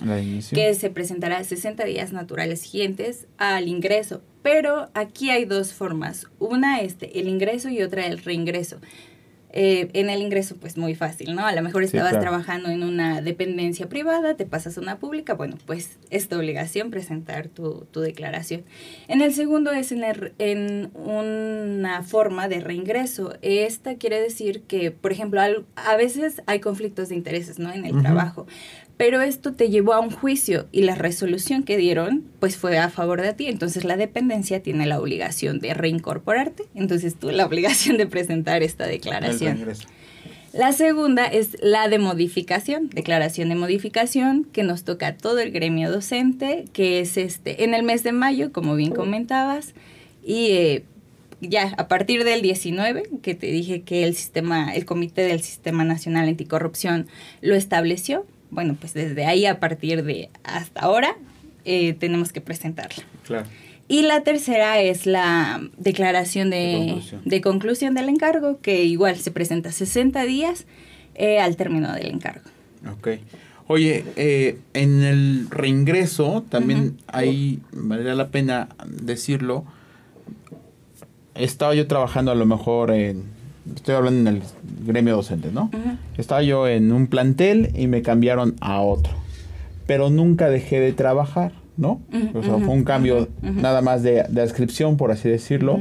que 0.54 0.74
se 0.74 0.90
presentará 0.90 1.44
60 1.44 1.84
días 1.86 2.14
naturales 2.14 2.62
siguientes 2.62 3.28
al 3.38 3.68
ingreso. 3.68 4.22
Pero 4.42 4.90
aquí 4.94 5.32
hay 5.32 5.46
dos 5.46 5.74
formas. 5.74 6.28
Una, 6.40 6.82
este, 6.82 7.20
el 7.20 7.28
ingreso 7.28 7.70
y 7.70 7.82
otra, 7.82 8.06
el 8.06 8.20
reingreso. 8.20 8.80
Eh, 9.58 9.90
en 9.94 10.10
el 10.10 10.22
ingreso, 10.22 10.58
pues 10.58 10.78
muy 10.78 10.96
fácil, 10.96 11.34
¿no? 11.34 11.46
A 11.46 11.54
lo 11.54 11.62
mejor 11.62 11.82
estabas 11.84 12.20
trabajando 12.20 12.68
en 12.70 12.84
una 12.84 13.22
dependencia 13.22 13.88
privada, 13.88 14.36
te 14.36 14.46
pasas 14.46 14.78
a 14.78 14.82
una 14.82 15.00
pública, 15.00 15.34
bueno, 15.34 15.56
pues 15.66 15.98
es 16.10 16.28
tu 16.28 16.36
obligación 16.36 16.92
presentar 16.92 17.48
tu, 17.48 17.88
tu 17.90 18.02
declaración. 18.02 18.66
En 19.08 19.22
el 19.22 19.34
segundo 19.34 19.72
es 19.72 19.94
en, 19.94 20.04
en, 20.40 20.92
una 20.94 22.04
forma 22.04 22.50
de 22.50 22.60
reingreso. 22.60 23.38
Esta 23.42 23.96
quiere 23.96 24.20
decir 24.20 24.64
que, 24.64 24.92
por 24.92 25.14
ejemplo, 25.14 25.40
a 25.42 25.96
veces 25.96 26.42
hay 26.48 26.60
conflictos 26.60 27.08
de 27.08 27.16
intereses, 27.16 27.58
¿no? 27.58 27.72
En 27.72 27.86
el 27.86 28.02
trabajo 28.02 28.48
pero 28.98 29.22
esto 29.22 29.54
te 29.54 29.70
llevó 29.70 29.94
a 29.94 30.00
un 30.00 30.12
juicio 30.12 30.68
y 30.72 30.84
la 30.84 30.96
resolución 30.96 31.64
que 31.64 31.78
dieron 31.78 32.24
pues 32.40 32.58
fue 32.58 32.78
a 32.78 32.90
favor 32.90 33.22
de 33.22 33.34
ti, 33.34 33.48
entonces 33.48 33.84
la 33.84 33.98
dependencia 33.98 34.62
tiene 34.62 34.86
la 34.86 35.00
obligación 35.00 35.60
de 35.60 35.74
reincorporarte, 35.74 36.64
entonces 36.76 37.16
tú 37.16 37.32
la 37.32 37.46
obligación 37.46 37.98
de 37.98 38.08
presentar 38.08 38.64
esta 38.64 38.88
declaración. 38.88 39.66
La 40.54 40.72
segunda 40.72 41.26
es 41.26 41.58
la 41.62 41.90
de 41.90 42.00
modificación, 42.00 42.90
declaración 42.90 43.50
de 43.50 43.56
modificación 43.56 44.46
que 44.46 44.64
nos 44.64 44.86
toca 44.86 45.08
a 45.08 45.18
todo 45.18 45.40
el 45.40 45.52
gremio 45.52 45.92
docente, 45.92 46.64
que 46.72 47.02
es 47.02 47.18
este 47.18 47.66
en 47.66 47.74
el 47.74 47.84
mes 47.84 48.04
de 48.04 48.14
mayo, 48.14 48.54
como 48.54 48.78
bien 48.78 48.94
comentabas, 48.94 49.74
y 50.24 50.52
eh, 50.52 50.84
ya 51.42 51.74
a 51.78 51.90
partir 51.90 52.24
del 52.24 52.42
19, 52.42 53.04
que 53.22 53.36
te 53.36 53.48
dije 53.48 53.82
que 53.82 54.06
el 54.06 54.16
sistema, 54.16 54.74
el 54.74 54.86
Comité 54.86 55.24
del 55.24 55.42
Sistema 55.42 55.84
Nacional 55.84 56.30
Anticorrupción 56.30 57.08
lo 57.42 57.56
estableció, 57.56 58.26
bueno, 58.56 58.76
pues 58.80 58.94
desde 58.94 59.26
ahí 59.26 59.46
a 59.46 59.60
partir 59.60 60.04
de 60.04 60.30
hasta 60.44 60.82
ahora 60.82 61.16
eh, 61.66 61.94
tenemos 61.94 62.32
que 62.32 62.42
presentarla. 62.42 63.04
Claro. 63.28 63.46
Y 63.88 64.02
la 64.02 64.22
tercera 64.24 64.80
es 64.80 65.06
la 65.06 65.62
declaración 65.78 66.50
de, 66.50 66.58
De 66.58 66.88
conclusión. 66.88 67.22
de 67.24 67.42
conclusión 67.42 67.94
del 67.94 68.10
encargo, 68.10 68.60
que 68.62 68.84
igual 68.86 69.18
se 69.18 69.30
presenta 69.30 69.72
60 69.72 70.24
días 70.24 70.66
eh, 71.14 71.40
al 71.40 71.56
término 71.56 71.94
del 71.94 72.08
encargo. 72.08 72.50
Ok. 72.92 73.10
Oye, 73.68 74.04
eh, 74.16 74.58
en 74.74 75.04
el 75.04 75.48
reingreso 75.50 76.44
también 76.50 76.98
ahí 77.08 77.60
valdría 77.72 78.16
la 78.16 78.30
pena 78.30 78.70
decirlo. 78.88 79.66
Estaba 81.36 81.76
yo 81.76 81.86
trabajando 81.88 82.32
a 82.32 82.36
lo 82.36 82.46
mejor 82.46 82.92
en, 82.92 83.24
estoy 83.74 83.96
hablando 83.96 84.30
en 84.30 84.38
el 84.38 84.44
gremio 84.86 85.16
docente, 85.16 85.50
¿no? 85.52 85.72
Estaba 86.18 86.44
yo 86.44 86.68
en 86.68 86.92
un 86.92 87.08
plantel 87.08 87.72
y 87.76 87.88
me 87.88 88.02
cambiaron 88.02 88.56
a 88.62 88.82
otro. 88.82 89.14
Pero 89.88 90.10
nunca 90.10 90.50
dejé 90.50 90.80
de 90.80 90.94
trabajar, 90.94 91.52
¿no? 91.78 92.02
O 92.34 92.44
sea, 92.44 92.58
fue 92.58 92.74
un 92.74 92.84
cambio 92.84 93.28
nada 93.42 93.82
más 93.82 94.04
de, 94.04 94.26
de 94.30 94.42
adscripción, 94.42 94.98
por 94.98 95.12
así 95.12 95.30
decirlo. 95.30 95.80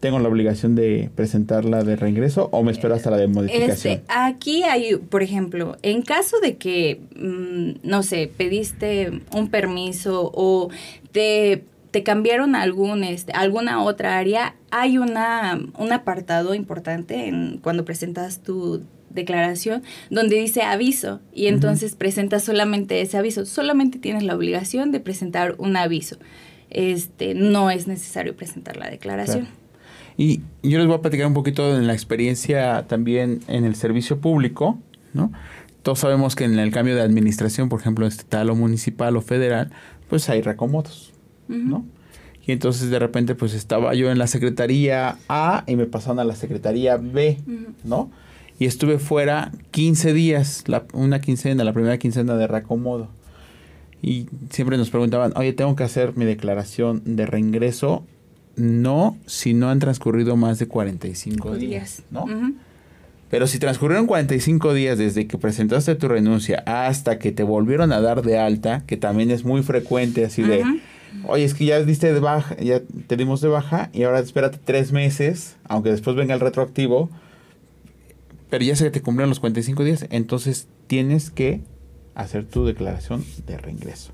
¿Tengo 0.00 0.18
la 0.18 0.30
obligación 0.30 0.76
de 0.76 1.10
presentarla 1.14 1.84
de 1.84 1.94
reingreso 1.94 2.48
o 2.52 2.62
me 2.62 2.72
espero 2.72 2.94
hasta 2.94 3.10
la 3.10 3.18
de 3.18 3.26
modificación? 3.28 3.94
Este, 3.94 4.02
aquí 4.08 4.62
hay, 4.62 4.96
por 4.96 5.22
ejemplo, 5.22 5.76
en 5.82 6.00
caso 6.00 6.40
de 6.40 6.56
que, 6.56 7.02
mm, 7.16 7.86
no 7.86 8.02
sé, 8.02 8.32
pediste 8.34 9.20
un 9.34 9.50
permiso 9.50 10.32
o 10.34 10.70
te, 11.12 11.64
te 11.90 12.02
cambiaron 12.02 12.54
a 12.54 12.62
algún, 12.62 13.04
este, 13.04 13.32
alguna 13.32 13.82
otra 13.82 14.18
área, 14.18 14.54
hay 14.70 14.98
una, 14.98 15.60
un 15.78 15.92
apartado 15.92 16.54
importante 16.54 17.26
en, 17.26 17.58
cuando 17.62 17.84
presentas 17.84 18.42
tu 18.42 18.82
declaración 19.10 19.82
donde 20.08 20.36
dice 20.36 20.62
aviso 20.62 21.20
y 21.34 21.48
entonces 21.48 21.96
presentas 21.96 22.44
solamente 22.44 23.00
ese 23.00 23.18
aviso. 23.18 23.44
Solamente 23.44 23.98
tienes 23.98 24.22
la 24.22 24.36
obligación 24.36 24.92
de 24.92 25.00
presentar 25.00 25.56
un 25.58 25.76
aviso. 25.76 26.16
Este, 26.70 27.34
no 27.34 27.70
es 27.70 27.88
necesario 27.88 28.36
presentar 28.36 28.76
la 28.76 28.88
declaración. 28.88 29.46
Claro. 29.46 29.60
Y 30.16 30.42
yo 30.62 30.78
les 30.78 30.86
voy 30.86 30.96
a 30.96 31.00
platicar 31.00 31.26
un 31.26 31.34
poquito 31.34 31.74
de 31.74 31.82
la 31.82 31.92
experiencia 31.92 32.86
también 32.86 33.40
en 33.48 33.64
el 33.64 33.74
servicio 33.74 34.20
público, 34.20 34.78
¿no? 35.12 35.32
Todos 35.82 36.00
sabemos 36.00 36.36
que 36.36 36.44
en 36.44 36.58
el 36.58 36.70
cambio 36.70 36.94
de 36.94 37.00
administración, 37.00 37.70
por 37.70 37.80
ejemplo, 37.80 38.06
estatal 38.06 38.50
o 38.50 38.54
municipal 38.54 39.16
o 39.16 39.22
federal, 39.22 39.72
pues 40.08 40.28
hay 40.28 40.42
¿no? 41.50 41.84
Y 42.46 42.52
entonces 42.52 42.90
de 42.90 42.98
repente 42.98 43.34
pues 43.34 43.52
estaba 43.54 43.94
yo 43.94 44.10
en 44.10 44.18
la 44.18 44.26
secretaría 44.26 45.16
A 45.28 45.64
y 45.66 45.76
me 45.76 45.86
pasaron 45.86 46.18
a 46.20 46.24
la 46.24 46.34
secretaría 46.34 46.96
B. 46.96 47.38
¿no? 47.84 48.10
Y 48.58 48.66
estuve 48.66 48.98
fuera 48.98 49.52
15 49.70 50.12
días, 50.12 50.64
la- 50.66 50.84
una 50.92 51.20
quincena, 51.20 51.64
la 51.64 51.72
primera 51.72 51.98
quincena 51.98 52.34
de 52.36 52.46
reacomodo. 52.46 53.08
Y 54.02 54.26
siempre 54.50 54.76
nos 54.78 54.90
preguntaban, 54.90 55.32
oye, 55.36 55.52
tengo 55.52 55.76
que 55.76 55.84
hacer 55.84 56.16
mi 56.16 56.24
declaración 56.24 57.02
de 57.04 57.26
reingreso. 57.26 58.04
No, 58.56 59.16
si 59.26 59.54
no 59.54 59.70
han 59.70 59.78
transcurrido 59.78 60.36
más 60.36 60.58
de 60.58 60.66
45 60.66 61.54
días, 61.56 62.02
¿no? 62.10 62.24
Ujú. 62.24 62.54
Pero 63.30 63.46
si 63.46 63.58
transcurrieron 63.58 64.06
45 64.06 64.74
días 64.74 64.98
desde 64.98 65.26
que 65.26 65.38
presentaste 65.38 65.94
tu 65.94 66.08
renuncia 66.08 66.62
hasta 66.66 67.18
que 67.18 67.30
te 67.30 67.42
volvieron 67.44 67.92
a 67.92 68.00
dar 68.00 68.22
de 68.22 68.38
alta, 68.38 68.82
que 68.86 68.96
también 68.96 69.30
es 69.30 69.44
muy 69.44 69.62
frecuente, 69.62 70.24
así 70.24 70.42
de. 70.42 70.62
Oye, 71.26 71.44
es 71.44 71.54
que 71.54 71.64
ya 71.64 71.82
diste 71.82 72.12
de 72.12 72.20
baja, 72.20 72.56
ya 72.56 72.80
te 73.06 73.16
dimos 73.16 73.40
de 73.40 73.48
baja 73.48 73.90
y 73.92 74.04
ahora 74.04 74.20
espérate 74.20 74.58
tres 74.62 74.92
meses, 74.92 75.56
aunque 75.64 75.90
después 75.90 76.16
venga 76.16 76.34
el 76.34 76.40
retroactivo, 76.40 77.10
pero 78.48 78.64
ya 78.64 78.76
se 78.76 78.90
te 78.90 79.00
cumplieron 79.00 79.30
los 79.30 79.40
45 79.40 79.84
días, 79.84 80.06
entonces 80.10 80.68
tienes 80.86 81.30
que 81.30 81.60
hacer 82.14 82.44
tu 82.44 82.64
declaración 82.64 83.24
de 83.46 83.56
reingreso. 83.56 84.12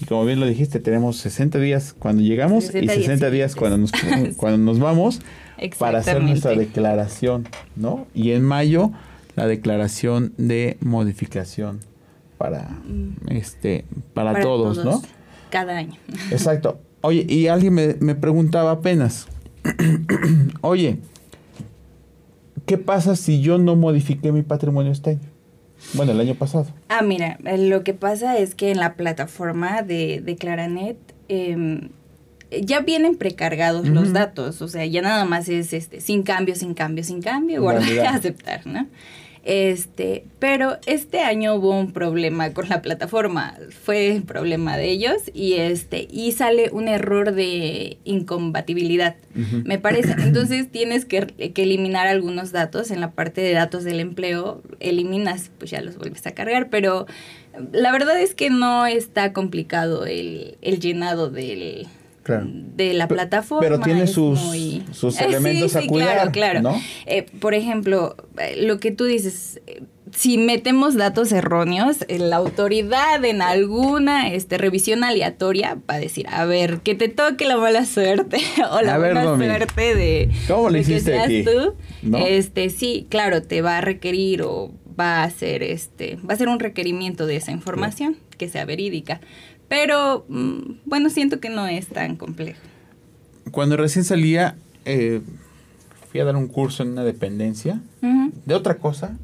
Y 0.00 0.04
como 0.04 0.24
bien 0.26 0.40
lo 0.40 0.46
dijiste, 0.46 0.78
tenemos 0.80 1.16
60 1.18 1.58
días 1.58 1.94
cuando 1.98 2.22
llegamos 2.22 2.64
60 2.64 2.94
y 2.94 2.96
60 2.98 3.30
días 3.30 3.32
días 3.32 3.56
cuando 3.56 3.78
nos, 3.78 3.92
cuando 4.36 4.58
nos 4.58 4.78
vamos 4.78 5.20
para 5.78 5.98
hacer 5.98 6.22
nuestra 6.22 6.52
declaración, 6.52 7.48
¿no? 7.76 8.06
Y 8.14 8.32
en 8.32 8.42
mayo 8.42 8.92
la 9.36 9.46
declaración 9.46 10.32
de 10.36 10.76
modificación 10.80 11.80
para 12.36 12.68
este 13.28 13.84
para, 14.12 14.32
Para 14.32 14.44
todos, 14.44 14.84
¿no? 14.84 15.00
Cada 15.56 15.78
año. 15.78 15.94
Exacto. 16.30 16.78
Oye, 17.00 17.24
y 17.26 17.46
alguien 17.46 17.72
me, 17.72 17.94
me 17.98 18.14
preguntaba 18.14 18.72
apenas, 18.72 19.26
oye, 20.60 20.98
¿qué 22.66 22.76
pasa 22.76 23.16
si 23.16 23.40
yo 23.40 23.56
no 23.56 23.74
modifiqué 23.74 24.32
mi 24.32 24.42
patrimonio 24.42 24.92
este 24.92 25.12
año? 25.12 25.20
Bueno, 25.94 26.12
el 26.12 26.20
año 26.20 26.34
pasado. 26.34 26.66
Ah, 26.90 27.00
mira, 27.00 27.38
eh, 27.46 27.56
lo 27.56 27.84
que 27.84 27.94
pasa 27.94 28.36
es 28.36 28.54
que 28.54 28.70
en 28.70 28.76
la 28.76 28.96
plataforma 28.96 29.80
de, 29.80 30.20
de 30.20 30.36
Claranet 30.36 30.98
em, 31.28 31.88
ya 32.60 32.80
vienen 32.80 33.16
precargados 33.16 33.88
los 33.88 34.12
datos, 34.12 34.60
o 34.60 34.68
sea, 34.68 34.84
ya 34.84 35.00
nada 35.00 35.24
más 35.24 35.48
es 35.48 35.72
este 35.72 36.02
sin 36.02 36.22
cambio, 36.22 36.54
sin 36.54 36.74
cambio, 36.74 37.02
sin 37.02 37.22
cambio, 37.22 37.62
guardar 37.62 37.88
y 37.94 37.98
aceptar, 38.00 38.66
¿no? 38.66 38.86
Este, 39.46 40.24
pero 40.40 40.78
este 40.86 41.20
año 41.20 41.54
hubo 41.54 41.70
un 41.78 41.92
problema 41.92 42.52
con 42.52 42.68
la 42.68 42.82
plataforma, 42.82 43.56
fue 43.84 44.20
problema 44.26 44.76
de 44.76 44.90
ellos 44.90 45.30
y 45.32 45.54
este 45.54 46.08
y 46.10 46.32
sale 46.32 46.70
un 46.72 46.88
error 46.88 47.32
de 47.32 47.98
incompatibilidad. 48.02 49.14
Me 49.64 49.78
parece. 49.78 50.16
Entonces 50.18 50.68
tienes 50.72 51.04
que, 51.04 51.26
que 51.26 51.62
eliminar 51.62 52.08
algunos 52.08 52.50
datos. 52.50 52.90
En 52.90 53.00
la 53.00 53.12
parte 53.12 53.40
de 53.40 53.52
datos 53.52 53.84
del 53.84 54.00
empleo, 54.00 54.62
eliminas, 54.80 55.52
pues 55.58 55.70
ya 55.70 55.80
los 55.80 55.96
vuelves 55.96 56.26
a 56.26 56.32
cargar. 56.32 56.68
Pero 56.68 57.06
la 57.70 57.92
verdad 57.92 58.20
es 58.20 58.34
que 58.34 58.50
no 58.50 58.84
está 58.86 59.32
complicado 59.32 60.06
el, 60.06 60.58
el 60.60 60.80
llenado 60.80 61.30
del, 61.30 61.86
Claro. 62.26 62.46
de 62.48 62.92
la 62.92 63.06
plataforma. 63.06 63.60
pero 63.60 63.78
tiene 63.78 64.08
sus- 64.08 64.42
muy- 64.42 64.82
sus 64.90 65.20
Eh, 65.20 65.26
elementos 65.26 65.70
sí, 65.72 65.78
a 65.78 65.82
sí, 65.82 65.86
cuidar, 65.86 66.14
Claro, 66.14 66.32
claro. 66.32 66.62
¿no? 66.62 66.82
Eh, 67.06 67.24
por 67.40 67.54
ejemplo, 67.54 68.16
eh, 68.38 68.56
lo 68.66 68.80
que 68.80 68.90
tú 68.90 69.04
dices, 69.04 69.60
si 70.12 70.36
metemos 70.36 70.96
datos 70.96 71.30
erróneos, 71.30 71.98
la 72.08 72.34
autoridad 72.36 73.24
en 73.24 73.42
alguna 73.42 74.32
este, 74.32 74.58
revisión 74.58 75.04
aleatoria 75.04 75.78
va 75.88 75.94
a 75.94 75.98
decir, 76.00 76.26
a 76.28 76.44
ver, 76.46 76.80
que 76.80 76.96
te 76.96 77.08
toque 77.08 77.44
la 77.44 77.58
mala 77.58 77.84
suerte 77.84 78.38
o 78.72 78.80
la 78.82 78.94
A 78.96 78.98
buena 78.98 79.22
suerte 79.36 79.94
de, 79.94 80.30
¿cómo 80.48 80.68
le 80.70 80.80
de 80.80 80.84
que 80.84 80.92
hiciste 80.94 81.12
seas 81.12 81.24
aquí? 81.26 81.44
tú. 81.44 81.74
¿No? 82.02 82.18
Este, 82.18 82.70
sí, 82.70 83.06
claro, 83.08 83.42
te 83.42 83.62
va 83.62 83.78
a 83.78 83.80
requerir 83.82 84.42
o 84.42 84.72
va 84.98 85.18
a 85.18 85.24
hacer 85.24 85.62
este, 85.62 86.16
va 86.28 86.34
a 86.34 86.36
ser 86.36 86.48
un 86.48 86.58
requerimiento 86.58 87.26
de 87.26 87.36
esa 87.36 87.52
información 87.52 88.16
que 88.36 88.48
sea 88.48 88.64
verídica. 88.64 89.20
Pero 89.68 90.24
mm, 90.28 90.80
bueno, 90.84 91.10
siento 91.10 91.40
que 91.40 91.50
no 91.50 91.66
es 91.66 91.88
tan 91.88 92.16
complejo. 92.16 92.60
Cuando 93.50 93.76
recién 93.76 94.04
salía, 94.04 94.56
eh, 94.84 95.20
fui 96.10 96.20
a 96.20 96.24
dar 96.24 96.36
un 96.36 96.48
curso 96.48 96.82
en 96.82 96.90
una 96.90 97.04
dependencia 97.04 97.80
de 98.44 98.54
otra 98.54 98.78
cosa, 98.78 99.18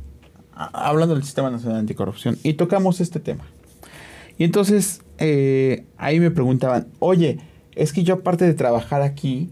hablando 0.55 1.15
del 1.15 1.25
Sistema 1.25 1.51
Nacional 1.51 1.79
Anticorrupción, 1.79 2.39
y 2.43 2.55
tocamos 2.55 3.01
este 3.01 3.21
tema. 3.21 3.45
Y 4.39 4.45
entonces 4.45 5.03
eh, 5.19 5.85
ahí 5.99 6.19
me 6.21 6.31
preguntaban, 6.31 6.89
oye, 6.99 7.39
es 7.75 7.93
que 7.93 8.03
yo 8.03 8.15
aparte 8.15 8.45
de 8.45 8.55
trabajar 8.55 9.03
aquí, 9.03 9.51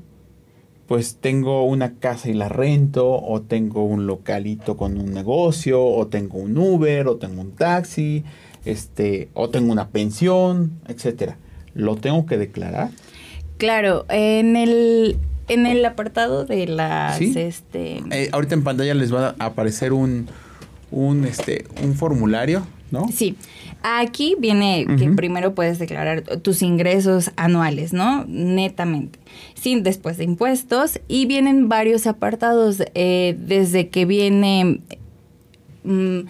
pues 0.86 1.18
tengo 1.20 1.64
una 1.64 1.94
casa 1.94 2.28
y 2.28 2.34
la 2.34 2.48
rento, 2.48 3.08
o 3.08 3.40
tengo 3.42 3.84
un 3.84 4.06
localito 4.06 4.76
con 4.76 4.98
un 4.98 5.12
negocio, 5.12 5.84
o 5.84 6.08
tengo 6.08 6.38
un 6.38 6.58
Uber, 6.58 7.06
o 7.06 7.16
tengo 7.16 7.40
un 7.40 7.52
taxi, 7.52 8.24
este, 8.64 9.28
o 9.34 9.48
tengo 9.50 9.72
una 9.72 9.88
pensión, 9.88 10.72
etcétera. 10.88 11.36
¿Lo 11.74 11.96
tengo 11.96 12.26
que 12.26 12.36
declarar? 12.38 12.90
Claro, 13.58 14.06
en 14.08 14.56
el, 14.56 15.16
en 15.48 15.66
el 15.66 15.84
apartado 15.84 16.44
de 16.44 16.66
las, 16.66 17.18
Sí. 17.18 17.32
este... 17.36 18.02
Eh, 18.10 18.28
ahorita 18.32 18.54
en 18.54 18.64
pantalla 18.64 18.94
les 18.94 19.14
va 19.14 19.34
a 19.38 19.44
aparecer 19.46 19.92
un, 19.92 20.26
un, 20.90 21.24
este, 21.24 21.64
un 21.82 21.94
formulario, 21.94 22.66
¿no? 22.90 23.06
Sí, 23.14 23.36
aquí 23.82 24.34
viene 24.38 24.86
que 24.98 25.10
primero 25.10 25.54
puedes 25.54 25.78
declarar 25.78 26.22
tus 26.42 26.62
ingresos 26.62 27.30
anuales, 27.36 27.92
¿no? 27.92 28.24
Netamente, 28.26 29.18
sin 29.54 29.82
después 29.84 30.16
de 30.16 30.24
impuestos. 30.24 30.98
Y 31.06 31.26
vienen 31.26 31.68
varios 31.68 32.06
apartados, 32.08 32.82
eh, 32.94 33.36
desde 33.38 33.88
que 33.90 34.06
viene... 34.06 34.80
mm, 35.84 36.20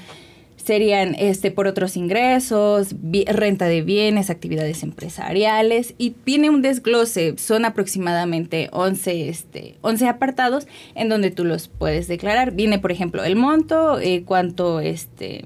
serían 0.64 1.14
este 1.18 1.51
por 1.51 1.66
otros 1.66 1.96
ingresos, 1.96 2.94
renta 3.27 3.66
de 3.66 3.83
bienes, 3.83 4.31
actividades 4.31 4.83
empresariales 4.83 5.94
y 5.99 6.14
viene 6.25 6.51
un 6.51 6.62
desglose, 6.62 7.35
son 7.38 7.64
aproximadamente 7.64 8.68
11, 8.73 9.29
este, 9.29 9.77
11 9.83 10.09
apartados 10.09 10.66
en 10.94 11.09
donde 11.09 11.31
tú 11.31 11.44
los 11.44 11.68
puedes 11.68 12.09
declarar. 12.09 12.53
Viene, 12.53 12.79
por 12.79 12.92
ejemplo, 12.92 13.25
el 13.25 13.37
monto, 13.37 13.99
eh, 14.01 14.23
cuánto 14.25 14.81
este 14.81 15.44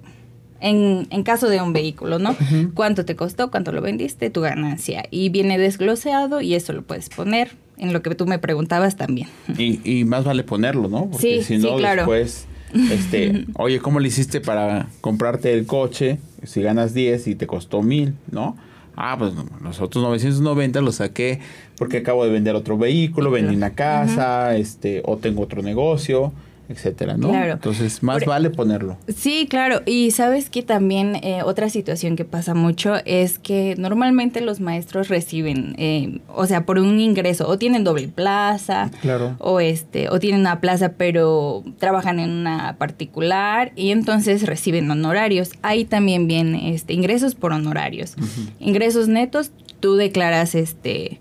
en, 0.60 1.06
en 1.10 1.22
caso 1.24 1.48
de 1.48 1.60
un 1.60 1.74
vehículo, 1.74 2.18
¿no? 2.18 2.34
Cuánto 2.72 3.04
te 3.04 3.16
costó, 3.16 3.50
cuánto 3.50 3.70
lo 3.70 3.82
vendiste, 3.82 4.30
tu 4.30 4.40
ganancia. 4.40 5.04
Y 5.10 5.28
viene 5.28 5.58
desgloseado 5.58 6.40
y 6.40 6.54
eso 6.54 6.72
lo 6.72 6.80
puedes 6.82 7.10
poner 7.10 7.50
en 7.76 7.92
lo 7.92 8.00
que 8.02 8.14
tú 8.14 8.24
me 8.26 8.38
preguntabas 8.38 8.96
también. 8.96 9.28
Y, 9.58 9.80
y 9.84 10.04
más 10.04 10.24
vale 10.24 10.42
ponerlo, 10.42 10.88
¿no? 10.88 11.10
Porque 11.10 11.42
Sí, 11.42 11.42
si 11.42 11.60
sí, 11.60 11.66
no, 11.66 11.76
claro. 11.76 12.02
después, 12.02 12.46
este, 12.74 13.46
oye, 13.54 13.80
¿cómo 13.80 14.00
le 14.00 14.08
hiciste 14.08 14.40
para 14.40 14.88
comprarte 15.00 15.52
el 15.52 15.66
coche 15.66 16.18
si 16.42 16.62
ganas 16.62 16.94
10 16.94 17.28
y 17.28 17.34
te 17.34 17.46
costó 17.46 17.82
mil, 17.82 18.14
¿no? 18.30 18.56
Ah, 18.96 19.16
pues 19.18 19.32
los 19.62 19.80
otros 19.80 20.04
990 20.04 20.80
los 20.80 20.96
saqué 20.96 21.40
porque 21.78 21.98
acabo 21.98 22.24
de 22.24 22.30
vender 22.30 22.54
otro 22.54 22.78
vehículo, 22.78 23.30
vendí 23.30 23.54
una 23.54 23.70
casa, 23.70 24.56
este, 24.56 25.02
o 25.04 25.16
tengo 25.16 25.42
otro 25.42 25.62
negocio 25.62 26.32
etcétera, 26.68 27.16
¿no? 27.16 27.28
Claro. 27.28 27.52
Entonces, 27.54 28.02
más 28.02 28.20
Por- 28.20 28.28
vale 28.28 28.50
ponerlo. 28.50 28.96
Sí, 29.14 29.46
claro. 29.50 29.82
Y 29.84 30.10
sabes 30.12 30.48
que 30.50 30.62
también 30.62 31.16
eh, 31.16 31.40
otra 31.44 31.68
situación 31.68 32.16
que 32.16 32.24
pasa 32.24 32.54
mucho 32.54 32.94
es 33.04 33.38
que 33.38 33.74
normalmente 33.76 34.40
los 34.40 34.60
maestros 34.60 35.08
reciben, 35.08 35.74
eh, 35.78 36.20
o 36.28 36.46
sea, 36.46 36.64
por 36.64 36.78
un 36.78 37.00
ingreso, 37.00 37.46
o 37.48 37.58
tienen 37.58 37.84
doble 37.84 38.08
plaza, 38.08 38.90
Claro. 39.02 39.36
o 39.40 39.60
este, 39.60 40.08
o 40.08 40.18
tienen 40.18 40.40
una 40.40 40.60
plaza 40.60 40.92
pero 40.92 41.62
trabajan 41.78 42.18
en 42.18 42.30
una 42.30 42.76
particular 42.78 43.72
y 43.76 43.90
entonces 43.90 44.46
reciben 44.46 44.90
honorarios. 44.90 45.50
Ahí 45.62 45.84
también 45.84 46.26
viene 46.28 46.74
este 46.74 46.92
ingresos 46.94 47.34
por 47.34 47.52
honorarios. 47.52 48.14
Ingresos 48.58 49.08
netos, 49.08 49.50
tú 49.80 49.96
declaras 49.96 50.54
este 50.54 51.18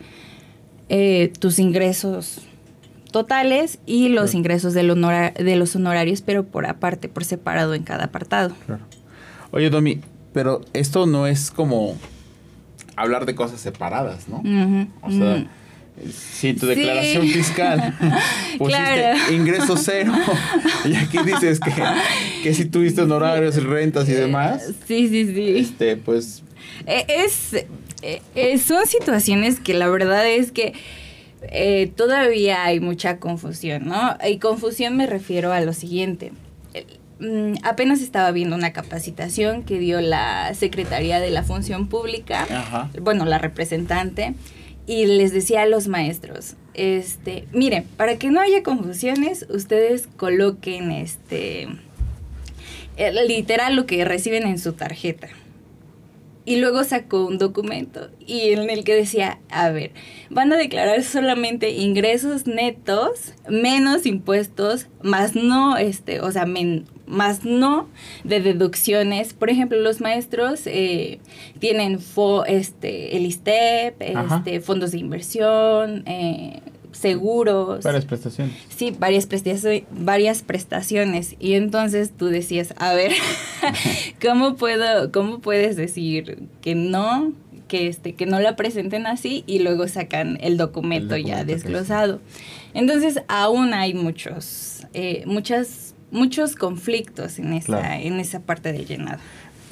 eh, 0.89 1.31
tus 1.39 1.59
ingresos 1.59 2.39
totales 3.13 3.79
y 3.85 4.09
los 4.09 4.31
Claro. 4.31 4.37
ingresos 4.39 4.73
del 4.73 4.89
honora- 4.91 5.31
de 5.31 5.55
los 5.55 5.73
honorarios, 5.77 6.21
pero 6.21 6.43
por 6.43 6.65
aparte, 6.65 7.07
por 7.07 7.23
separado 7.23 7.73
en 7.73 7.83
cada 7.83 8.05
apartado. 8.05 8.53
Claro. 8.65 8.81
Oye, 9.51 9.69
Domi, 9.69 10.01
pero 10.33 10.59
esto 10.73 11.05
no 11.05 11.27
es 11.27 11.49
como 11.51 11.97
hablar 12.97 13.25
de 13.25 13.35
cosas 13.35 13.61
separadas, 13.61 14.27
¿no? 14.27 14.43
O 15.01 15.09
sea, 15.11 15.45
si 16.11 16.53
tu 16.53 16.61
Sí. 16.67 16.75
declaración 16.75 17.27
fiscal 17.27 17.95
pusiste 18.57 18.81
Claro. 18.83 19.33
ingreso 19.33 19.77
cero 19.77 20.11
y 20.85 20.95
aquí 20.95 21.19
dices 21.25 21.59
que, 21.59 21.71
que 22.41 22.53
si 22.53 22.65
tuviste 22.65 23.01
honorarios 23.01 23.55
y 23.57 23.59
rentas 23.61 24.09
y 24.09 24.13
demás, 24.13 24.71
Sí, 24.87 25.07
sí, 25.07 25.25
sí. 25.33 25.57
este, 25.57 25.95
pues 25.97 26.41
Eh, 26.87 27.05
Es, 27.07 27.53
eh, 28.01 28.21
eh, 28.35 28.57
son 28.57 28.85
situaciones 28.87 29.59
que 29.59 29.73
la 29.75 29.87
verdad 29.87 30.27
es 30.27 30.51
que 30.51 30.73
eh, 31.49 31.91
todavía 31.95 32.63
hay 32.63 32.79
mucha 32.79 33.19
confusión, 33.19 33.87
¿no? 33.87 34.17
Y 34.27 34.39
confusión 34.39 34.95
me 34.97 35.07
refiero 35.07 35.51
a 35.51 35.61
lo 35.61 35.73
siguiente. 35.73 36.31
Mm, 37.19 37.53
apenas 37.63 38.01
estaba 38.01 38.31
viendo 38.31 38.55
una 38.55 38.73
capacitación 38.73 39.63
que 39.63 39.79
dio 39.79 40.01
la 40.01 40.53
Secretaría 40.55 41.19
de 41.19 41.29
la 41.29 41.43
Función 41.43 41.87
Pública, 41.87 42.45
Ajá. 42.49 42.89
bueno, 43.01 43.25
la 43.25 43.37
representante, 43.37 44.33
y 44.87 45.05
les 45.05 45.31
decía 45.31 45.61
a 45.61 45.65
los 45.65 45.87
maestros, 45.87 46.55
este, 46.73 47.47
miren, 47.53 47.85
para 47.97 48.17
que 48.17 48.29
no 48.29 48.41
haya 48.41 48.63
confusiones, 48.63 49.45
ustedes 49.49 50.07
coloquen 50.17 50.91
este 50.91 51.69
eh, 52.97 53.11
literal 53.27 53.75
lo 53.75 53.85
que 53.85 54.03
reciben 54.05 54.45
en 54.45 54.59
su 54.59 54.73
tarjeta. 54.73 55.29
Y 56.45 56.57
luego 56.57 56.83
sacó 56.83 57.25
un 57.25 57.37
documento 57.37 58.09
y 58.25 58.49
en 58.51 58.69
el 58.69 58.83
que 58.83 58.93
decía, 58.95 59.39
a 59.49 59.69
ver, 59.69 59.91
van 60.29 60.51
a 60.51 60.57
declarar 60.57 61.01
solamente 61.03 61.69
ingresos 61.71 62.47
netos 62.47 63.33
menos 63.47 64.05
impuestos, 64.05 64.87
más 65.01 65.35
no, 65.35 65.77
este, 65.77 66.19
o 66.19 66.31
sea, 66.33 66.45
men- 66.45 66.85
más 67.07 67.45
no 67.45 67.87
de 68.25 68.41
deducciones. 68.41 69.33
Por 69.33 69.49
ejemplo, 69.49 69.79
los 69.79 70.01
maestros 70.01 70.61
eh, 70.65 71.19
tienen 71.59 71.99
fo- 71.99 72.43
este, 72.45 73.15
el 73.15 73.25
ISTEP, 73.25 74.01
este, 74.37 74.59
fondos 74.59 74.91
de 74.91 74.97
inversión, 74.99 76.03
eh, 76.07 76.59
seguros. 76.93 77.83
varias 77.83 78.05
prestaciones. 78.05 78.55
Sí, 78.75 78.95
varias, 78.97 79.27
prestacio- 79.27 79.83
varias 79.91 80.41
prestaciones. 80.41 81.35
Y 81.39 81.53
entonces 81.53 82.11
tú 82.17 82.27
decías, 82.27 82.73
a 82.77 82.93
ver, 82.93 83.11
¿cómo 84.21 84.55
puedo, 84.55 85.11
cómo 85.11 85.39
puedes 85.39 85.75
decir 85.75 86.43
que 86.61 86.75
no, 86.75 87.33
que 87.67 87.87
este, 87.87 88.13
que 88.13 88.25
no 88.25 88.39
la 88.39 88.55
presenten 88.55 89.07
así 89.07 89.43
y 89.47 89.59
luego 89.59 89.87
sacan 89.87 90.37
el 90.41 90.57
documento, 90.57 91.15
El 91.15 91.23
ya 91.25 91.37
documento 91.39 91.53
desglosado? 91.63 92.21
Entonces 92.73 93.19
aún 93.27 93.73
hay 93.73 93.93
muchos, 93.93 94.85
eh, 94.93 95.23
muchas, 95.25 95.93
muchos 96.11 96.55
conflictos 96.55 97.39
en 97.39 97.53
esa, 97.53 97.65
Claro. 97.79 98.01
en 98.03 98.19
esa 98.19 98.39
parte 98.39 98.71
del 98.73 98.85
llenado. 98.85 99.19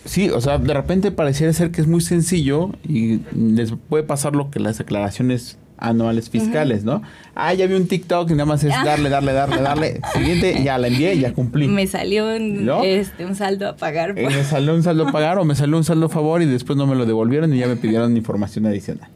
Sí, 0.05 0.29
o 0.31 0.41
sea, 0.41 0.57
de 0.57 0.73
repente 0.73 1.11
pareciera 1.11 1.53
ser 1.53 1.69
que 1.69 1.79
es 1.81 1.87
muy 1.87 2.01
sencillo 2.01 2.71
y 2.87 3.19
les 3.35 3.71
puede 3.87 4.03
pasar 4.03 4.35
lo 4.35 4.49
que 4.49 4.59
las 4.59 4.79
declaraciones 4.79 5.59
anuales 5.81 6.29
fiscales, 6.29 6.85
¿no? 6.85 7.01
Ah, 7.35 7.53
ya 7.53 7.65
vi 7.67 7.73
un 7.73 7.87
TikTok 7.87 8.29
y 8.29 8.33
nada 8.33 8.45
más 8.45 8.63
es 8.63 8.71
Ah. 8.73 8.85
darle, 8.85 9.09
darle, 9.09 9.33
darle, 9.33 9.61
darle. 9.61 10.01
Siguiente, 10.13 10.63
ya 10.63 10.77
la 10.77 10.87
envié, 10.87 11.17
ya 11.19 11.33
cumplí. 11.33 11.67
Me 11.67 11.87
salió 11.87 12.33
un, 12.35 12.65
¿No? 12.65 12.83
este, 12.83 13.25
un 13.25 13.35
saldo 13.35 13.67
a 13.67 13.75
pagar. 13.75 14.17
Eh, 14.17 14.27
me 14.27 14.43
salió 14.45 14.73
un 14.73 14.83
saldo 14.83 15.07
a 15.09 15.11
pagar 15.11 15.37
o 15.39 15.43
me 15.43 15.55
salió 15.55 15.75
un 15.75 15.83
saldo 15.83 16.05
a 16.05 16.09
favor 16.09 16.41
y 16.41 16.45
después 16.45 16.77
no 16.77 16.87
me 16.87 16.95
lo 16.95 17.05
devolvieron 17.05 17.53
y 17.53 17.57
ya 17.59 17.67
me 17.67 17.75
pidieron 17.75 18.15
información 18.15 18.65
adicional. 18.67 19.09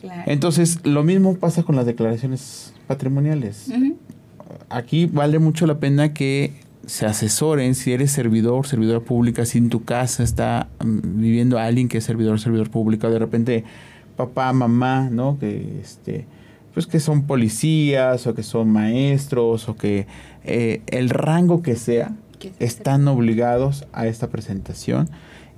Claro. 0.00 0.22
Entonces, 0.26 0.80
lo 0.84 1.02
mismo 1.02 1.34
pasa 1.36 1.62
con 1.62 1.76
las 1.76 1.86
declaraciones 1.86 2.74
patrimoniales. 2.86 3.70
Aquí 4.68 5.06
vale 5.06 5.38
mucho 5.38 5.66
la 5.66 5.78
pena 5.78 6.12
que 6.12 6.52
se 6.86 7.06
asesoren 7.06 7.74
si 7.74 7.92
eres 7.92 8.10
servidor, 8.10 8.66
servidora 8.66 9.00
pública, 9.00 9.46
si 9.46 9.56
en 9.58 9.70
tu 9.70 9.84
casa 9.84 10.22
está 10.22 10.68
mm, 10.84 11.20
viviendo 11.20 11.58
alguien 11.58 11.88
que 11.88 11.98
es 11.98 12.04
servidor, 12.04 12.38
servidor 12.40 12.68
público, 12.70 13.08
de 13.08 13.18
repente 13.18 13.64
papá, 14.16 14.52
mamá, 14.52 15.08
¿no? 15.10 15.38
Que 15.38 15.80
este 15.80 16.26
pues 16.72 16.86
que 16.88 16.98
son 16.98 17.22
policías 17.22 18.26
o 18.26 18.34
que 18.34 18.42
son 18.42 18.68
maestros 18.70 19.68
o 19.68 19.76
que 19.76 20.06
eh, 20.44 20.82
el 20.88 21.08
rango 21.08 21.62
que 21.62 21.76
sea 21.76 22.12
están 22.58 23.06
obligados 23.08 23.86
a 23.92 24.06
esta 24.08 24.28
presentación 24.28 25.08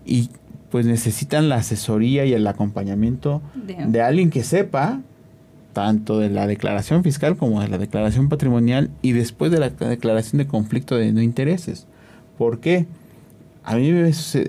y 0.05 0.29
pues 0.71 0.85
necesitan 0.85 1.49
la 1.49 1.57
asesoría 1.57 2.27
y 2.27 2.35
el 2.35 2.47
acompañamiento 2.47 3.41
De- 3.55 3.77
de 3.87 4.03
alguien 4.03 4.29
que 4.29 4.43
sepa 4.45 5.01
tanto 5.73 6.19
de 6.19 6.29
la 6.29 6.47
declaración 6.47 7.03
fiscal 7.03 7.37
como 7.37 7.61
de 7.63 7.69
la 7.69 7.79
declaración 7.79 8.29
patrimonial 8.29 8.91
y 9.03 9.13
después 9.13 9.51
de 9.51 9.59
la 9.59 9.71
declaración 9.71 10.39
de 10.39 10.47
conflicto 10.47 10.97
de 10.97 11.13
no 11.13 11.23
intereses. 11.23 11.87
¿Por 12.37 12.61
qué? 12.61 12.87
A 13.65 13.77
mí 13.77 13.91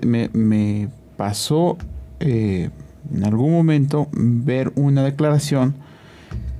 me- 0.04 0.28
me 0.32 0.88
pasó 1.16 1.76
eh, 2.20 2.70
en 3.14 3.24
algún 3.24 3.52
momento 3.52 4.08
ver 4.12 4.72
una 4.76 5.02
declaración 5.04 5.74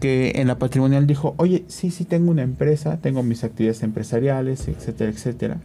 que 0.00 0.32
en 0.36 0.46
la 0.46 0.58
patrimonial 0.58 1.06
dijo, 1.06 1.34
oye, 1.38 1.64
sí, 1.68 1.90
sí 1.90 2.04
tengo 2.04 2.30
una 2.30 2.42
empresa, 2.42 2.98
tengo 2.98 3.22
mis 3.22 3.42
actividades 3.44 3.82
empresariales, 3.82 4.68
etcétera, 4.68 5.10
etcétera. 5.10 5.56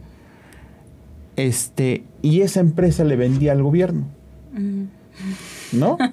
Este, 1.36 2.04
y 2.22 2.42
esa 2.42 2.60
empresa 2.60 3.04
le 3.04 3.16
vendía 3.16 3.52
al 3.52 3.62
gobierno, 3.62 4.04
Ujú. 4.52 4.86
¿no? 5.78 5.98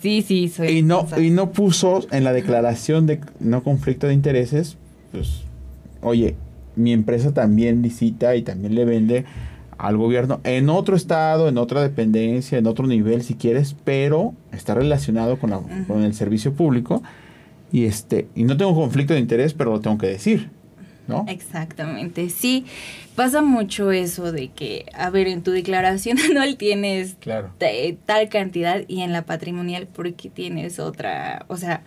Sí, 0.00 0.22
sí, 0.22 0.48
soy. 0.48 0.78
y 0.78 0.82
no 0.82 1.06
y 1.16 1.30
no 1.30 1.52
puso 1.52 2.04
en 2.10 2.24
la 2.24 2.32
declaración 2.32 3.06
de 3.06 3.20
no 3.38 3.62
conflicto 3.62 4.08
de 4.08 4.14
intereses 4.14 4.76
pues 5.12 5.42
oye 6.02 6.34
mi 6.74 6.92
empresa 6.92 7.32
también 7.32 7.80
licita 7.82 8.34
y 8.34 8.42
también 8.42 8.74
le 8.74 8.84
vende 8.84 9.24
al 9.78 9.96
gobierno 9.96 10.40
en 10.44 10.68
otro 10.68 10.96
estado 10.96 11.48
en 11.48 11.58
otra 11.58 11.82
dependencia 11.82 12.58
en 12.58 12.66
otro 12.66 12.86
nivel 12.86 13.22
si 13.22 13.34
quieres 13.34 13.74
pero 13.84 14.34
está 14.52 14.74
relacionado 14.74 15.38
con 15.38 15.50
la, 15.50 15.60
con 15.86 16.02
el 16.02 16.14
servicio 16.14 16.52
público. 16.54 17.02
Y 17.70 17.86
este 17.86 18.28
y 18.34 18.44
no 18.44 18.56
tengo 18.56 18.74
conflicto 18.74 19.14
de 19.14 19.20
interés 19.20 19.54
pero 19.54 19.72
lo 19.72 19.80
tengo 19.80 19.96
que 19.96 20.06
decir 20.06 20.50
no 21.06 21.24
Exactamente, 21.28 22.28
sí. 22.30 22.64
Pasa 23.16 23.42
mucho 23.42 23.92
eso 23.92 24.32
de 24.32 24.48
que, 24.48 24.86
a 24.94 25.10
ver, 25.10 25.26
en 25.26 25.42
tu 25.42 25.50
declaración 25.50 26.18
anual 26.30 26.56
tienes 26.56 27.16
claro. 27.20 27.52
tal 28.06 28.28
cantidad 28.28 28.82
y 28.88 29.02
en 29.02 29.12
la 29.12 29.22
patrimonial 29.22 29.88
porque 29.92 30.30
tienes 30.30 30.78
otra, 30.78 31.44
o 31.48 31.56
sea, 31.56 31.82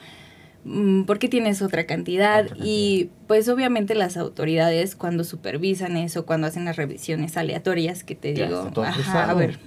mm, 0.66 1.04
porque 1.04 1.30
tienes 1.30 1.62
otra 1.62 1.86
cantidad 1.86 2.42
Otra 2.46 2.50
cantidad. 2.58 2.66
y 2.68 3.10
pues 3.28 3.48
obviamente 3.50 3.96
las 3.96 4.18
autoridades 4.18 4.96
cuando 4.96 5.24
supervisan 5.24 5.96
eso, 5.98 6.26
cuando 6.26 6.48
hacen 6.48 6.66
las 6.66 6.76
revisiones 6.76 7.38
aleatorias 7.38 8.04
que 8.04 8.16
te 8.16 8.34
Ya 8.34 8.46
digo, 8.48 8.60
está 8.60 8.72
todo 8.72 8.86
ajá, 8.86 8.94
cruzado. 8.96 9.32
a 9.32 9.34
ver, 9.36 9.60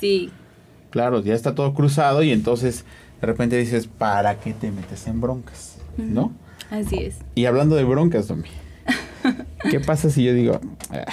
sí, 0.00 0.30
claro 0.90 1.22
ya 1.22 1.34
está 1.34 1.54
todo 1.54 1.74
cruzado 1.74 2.22
y 2.22 2.30
entonces 2.32 2.84
de 3.20 3.26
repente 3.26 3.56
dices 3.58 3.86
para 3.86 4.38
qué 4.40 4.52
te 4.54 4.70
metes 4.70 5.06
en 5.06 5.20
broncas 5.20 5.76
no 5.96 6.32
así 6.70 6.96
es. 7.04 7.16
Y 7.36 7.44
hablando 7.44 7.76
de 7.76 7.84
broncas, 7.84 8.26
Domi. 8.26 8.48
¿Qué 9.70 9.78
pasa 9.80 10.10
si 10.10 10.24
yo 10.24 10.34
digo, 10.34 10.60
"Ah, 10.90 11.04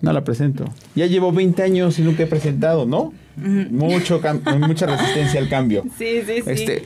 no 0.00 0.12
la 0.12 0.24
presento? 0.24 0.64
Ya 0.96 1.06
llevo 1.06 1.30
20 1.30 1.62
años 1.62 1.98
y 1.98 2.02
nunca 2.02 2.24
he 2.24 2.26
presentado, 2.26 2.84
¿no? 2.84 3.12
Ujú. 3.38 3.66
Mucho 3.70 4.20
cam- 4.20 4.42
mucha 4.66 4.86
resistencia 4.86 5.38
al 5.40 5.48
cambio. 5.48 5.84
Sí, 5.98 6.20
sí, 6.26 6.42
sí. 6.42 6.50
Este, 6.50 6.82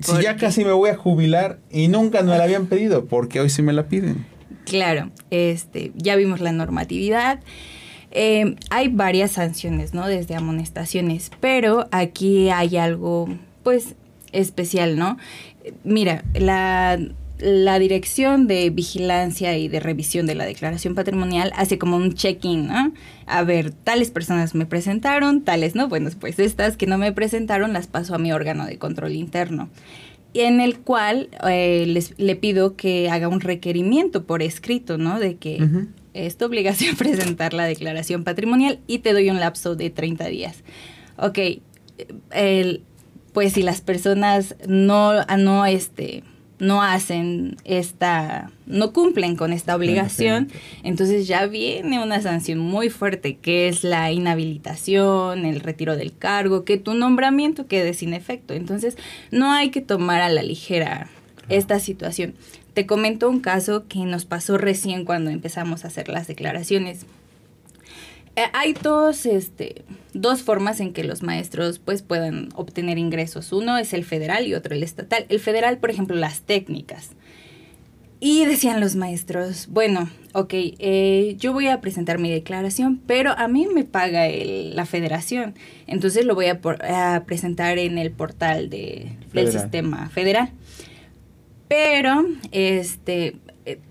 si 0.00 0.12
¿Por 0.12 0.22
ya 0.22 0.36
casi 0.36 0.64
me 0.64 0.72
voy 0.72 0.90
a 0.90 0.96
jubilar 0.96 1.58
y 1.70 1.88
nunca 1.88 2.22
me 2.22 2.36
la 2.36 2.44
habían 2.44 2.66
pedido, 2.66 3.06
porque 3.06 3.40
hoy 3.40 3.50
sí 3.50 3.62
me 3.62 3.72
la 3.72 3.86
piden. 3.86 4.26
Claro, 4.64 5.10
este, 5.30 5.92
ya 5.94 6.16
vimos 6.16 6.40
la 6.40 6.52
normatividad. 6.52 7.40
Eh, 8.10 8.56
hay 8.70 8.88
varias 8.88 9.32
sanciones, 9.32 9.92
¿no? 9.92 10.06
Desde 10.06 10.34
amonestaciones, 10.34 11.30
pero 11.40 11.88
aquí 11.90 12.50
hay 12.50 12.76
algo, 12.76 13.28
pues, 13.62 13.94
especial, 14.32 14.96
¿no? 14.96 15.18
Mira, 15.82 16.24
la, 16.34 16.98
la 17.38 17.78
dirección 17.78 18.46
de 18.46 18.70
vigilancia 18.70 19.56
y 19.56 19.68
de 19.68 19.80
revisión 19.80 20.26
de 20.26 20.34
la 20.34 20.44
declaración 20.44 20.94
patrimonial 20.94 21.52
hace 21.56 21.78
como 21.78 21.96
un 21.96 22.14
check-in, 22.14 22.68
¿no? 22.68 22.92
A 23.26 23.42
ver, 23.42 23.72
tales 23.72 24.10
personas 24.10 24.54
me 24.54 24.66
presentaron, 24.66 25.42
tales 25.42 25.74
no, 25.74 25.88
bueno, 25.88 26.10
pues 26.18 26.38
estas 26.38 26.76
que 26.76 26.86
no 26.86 26.98
me 26.98 27.12
presentaron 27.12 27.72
las 27.72 27.86
paso 27.86 28.14
a 28.14 28.18
mi 28.18 28.32
órgano 28.32 28.66
de 28.66 28.78
control 28.78 29.12
interno 29.12 29.68
en 30.34 30.60
el 30.60 30.78
cual 30.80 31.28
eh, 31.48 31.84
les, 31.86 32.18
le 32.18 32.34
pido 32.36 32.76
que 32.76 33.08
haga 33.08 33.28
un 33.28 33.40
requerimiento 33.40 34.24
por 34.24 34.42
escrito, 34.42 34.98
¿no? 34.98 35.20
De 35.20 35.36
que 35.36 35.64
es 36.12 36.36
tu 36.36 36.44
obligación 36.44 36.96
presentar 36.98 37.54
la 37.54 37.64
declaración 37.64 38.24
patrimonial 38.24 38.80
y 38.86 38.98
te 38.98 39.12
doy 39.12 39.30
un 39.30 39.40
lapso 39.40 39.76
de 39.76 39.90
30 39.90 40.26
días. 40.26 40.64
Ok, 41.16 41.38
el, 42.32 42.82
pues 43.32 43.52
si 43.52 43.62
las 43.62 43.80
personas 43.80 44.56
no, 44.66 45.24
no, 45.24 45.66
este, 45.66 46.24
no 46.58 46.82
hacen 46.82 47.56
esta, 47.64 48.50
no 48.66 48.92
cumplen 48.92 49.36
con 49.36 49.52
esta 49.52 49.74
obligación, 49.74 50.48
entonces 50.82 51.26
ya 51.26 51.46
viene 51.46 52.02
una 52.02 52.20
sanción 52.20 52.58
muy 52.58 52.90
fuerte 52.90 53.36
que 53.36 53.68
es 53.68 53.84
la 53.84 54.12
inhabilitación, 54.12 55.44
el 55.44 55.60
retiro 55.60 55.96
del 55.96 56.16
cargo, 56.16 56.64
que 56.64 56.78
tu 56.78 56.94
nombramiento 56.94 57.66
quede 57.66 57.94
sin 57.94 58.14
efecto. 58.14 58.54
Entonces 58.54 58.96
no 59.30 59.52
hay 59.52 59.70
que 59.70 59.80
tomar 59.80 60.22
a 60.22 60.28
la 60.28 60.42
ligera 60.42 61.08
esta 61.48 61.78
situación. 61.80 62.34
Te 62.72 62.86
comento 62.86 63.28
un 63.28 63.40
caso 63.40 63.86
que 63.88 64.00
nos 64.00 64.24
pasó 64.24 64.58
recién 64.58 65.04
cuando 65.04 65.30
empezamos 65.30 65.84
a 65.84 65.88
hacer 65.88 66.08
las 66.08 66.26
declaraciones. 66.26 67.06
Eh, 68.36 68.42
hay 68.52 68.72
dos, 68.72 69.26
este, 69.26 69.84
dos 70.12 70.42
formas 70.42 70.80
en 70.80 70.92
que 70.92 71.04
los 71.04 71.22
maestros 71.22 71.78
pues 71.78 72.02
puedan 72.02 72.48
obtener 72.54 72.98
ingresos. 72.98 73.52
Uno 73.52 73.78
es 73.78 73.92
el 73.92 74.04
federal 74.04 74.46
y 74.46 74.54
otro 74.54 74.74
el 74.74 74.82
estatal. 74.82 75.26
El 75.28 75.40
federal, 75.40 75.78
por 75.78 75.90
ejemplo, 75.90 76.16
las 76.16 76.40
técnicas. 76.40 77.10
Y 78.20 78.46
decían 78.46 78.80
los 78.80 78.96
maestros, 78.96 79.66
bueno, 79.68 80.08
ok, 80.32 80.54
eh, 80.54 81.36
yo 81.38 81.52
voy 81.52 81.68
a 81.68 81.82
presentar 81.82 82.18
mi 82.18 82.30
declaración, 82.30 82.98
pero 83.06 83.32
a 83.36 83.48
mí 83.48 83.66
me 83.66 83.84
paga 83.84 84.26
la 84.28 84.86
federación. 84.86 85.54
Entonces 85.86 86.24
lo 86.24 86.34
voy 86.34 86.46
a, 86.46 87.24
presentar 87.26 87.76
en 87.76 87.98
el 87.98 88.10
portal 88.12 88.70
de, 88.70 89.12
del 89.34 89.52
sistema 89.52 90.08
federal. 90.08 90.52
Pero, 91.68 92.24
este, 92.50 93.36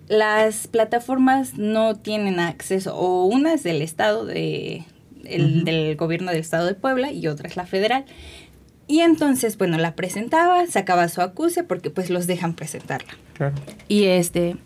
las 0.08 0.68
plataformas 0.68 1.58
no 1.58 1.96
tienen 1.96 2.40
acceso, 2.40 2.96
o 2.96 3.26
una 3.26 3.54
es 3.54 3.64
del 3.64 3.82
Estado, 3.82 4.26
de, 4.26 4.84
del 5.24 5.96
gobierno 5.96 6.32
del 6.32 6.42
Estado 6.42 6.68
de 6.68 6.76
Puebla, 6.76 7.12
y 7.12 7.28
otra 7.28 7.48
es 7.48 7.56
la 7.56 7.66
federal. 7.66 8.06
Y 8.88 9.00
entonces, 9.00 9.58
bueno, 9.58 9.78
la 9.78 9.96
presentaba, 9.96 10.68
sacaba 10.68 11.08
su 11.10 11.22
acuse, 11.22 11.64
porque 11.64 11.90
pues 11.90 12.10
los 12.10 12.28
dejan 12.28 12.54
presentarla. 12.54 13.18
Y 13.88 14.06
este, 14.06 14.58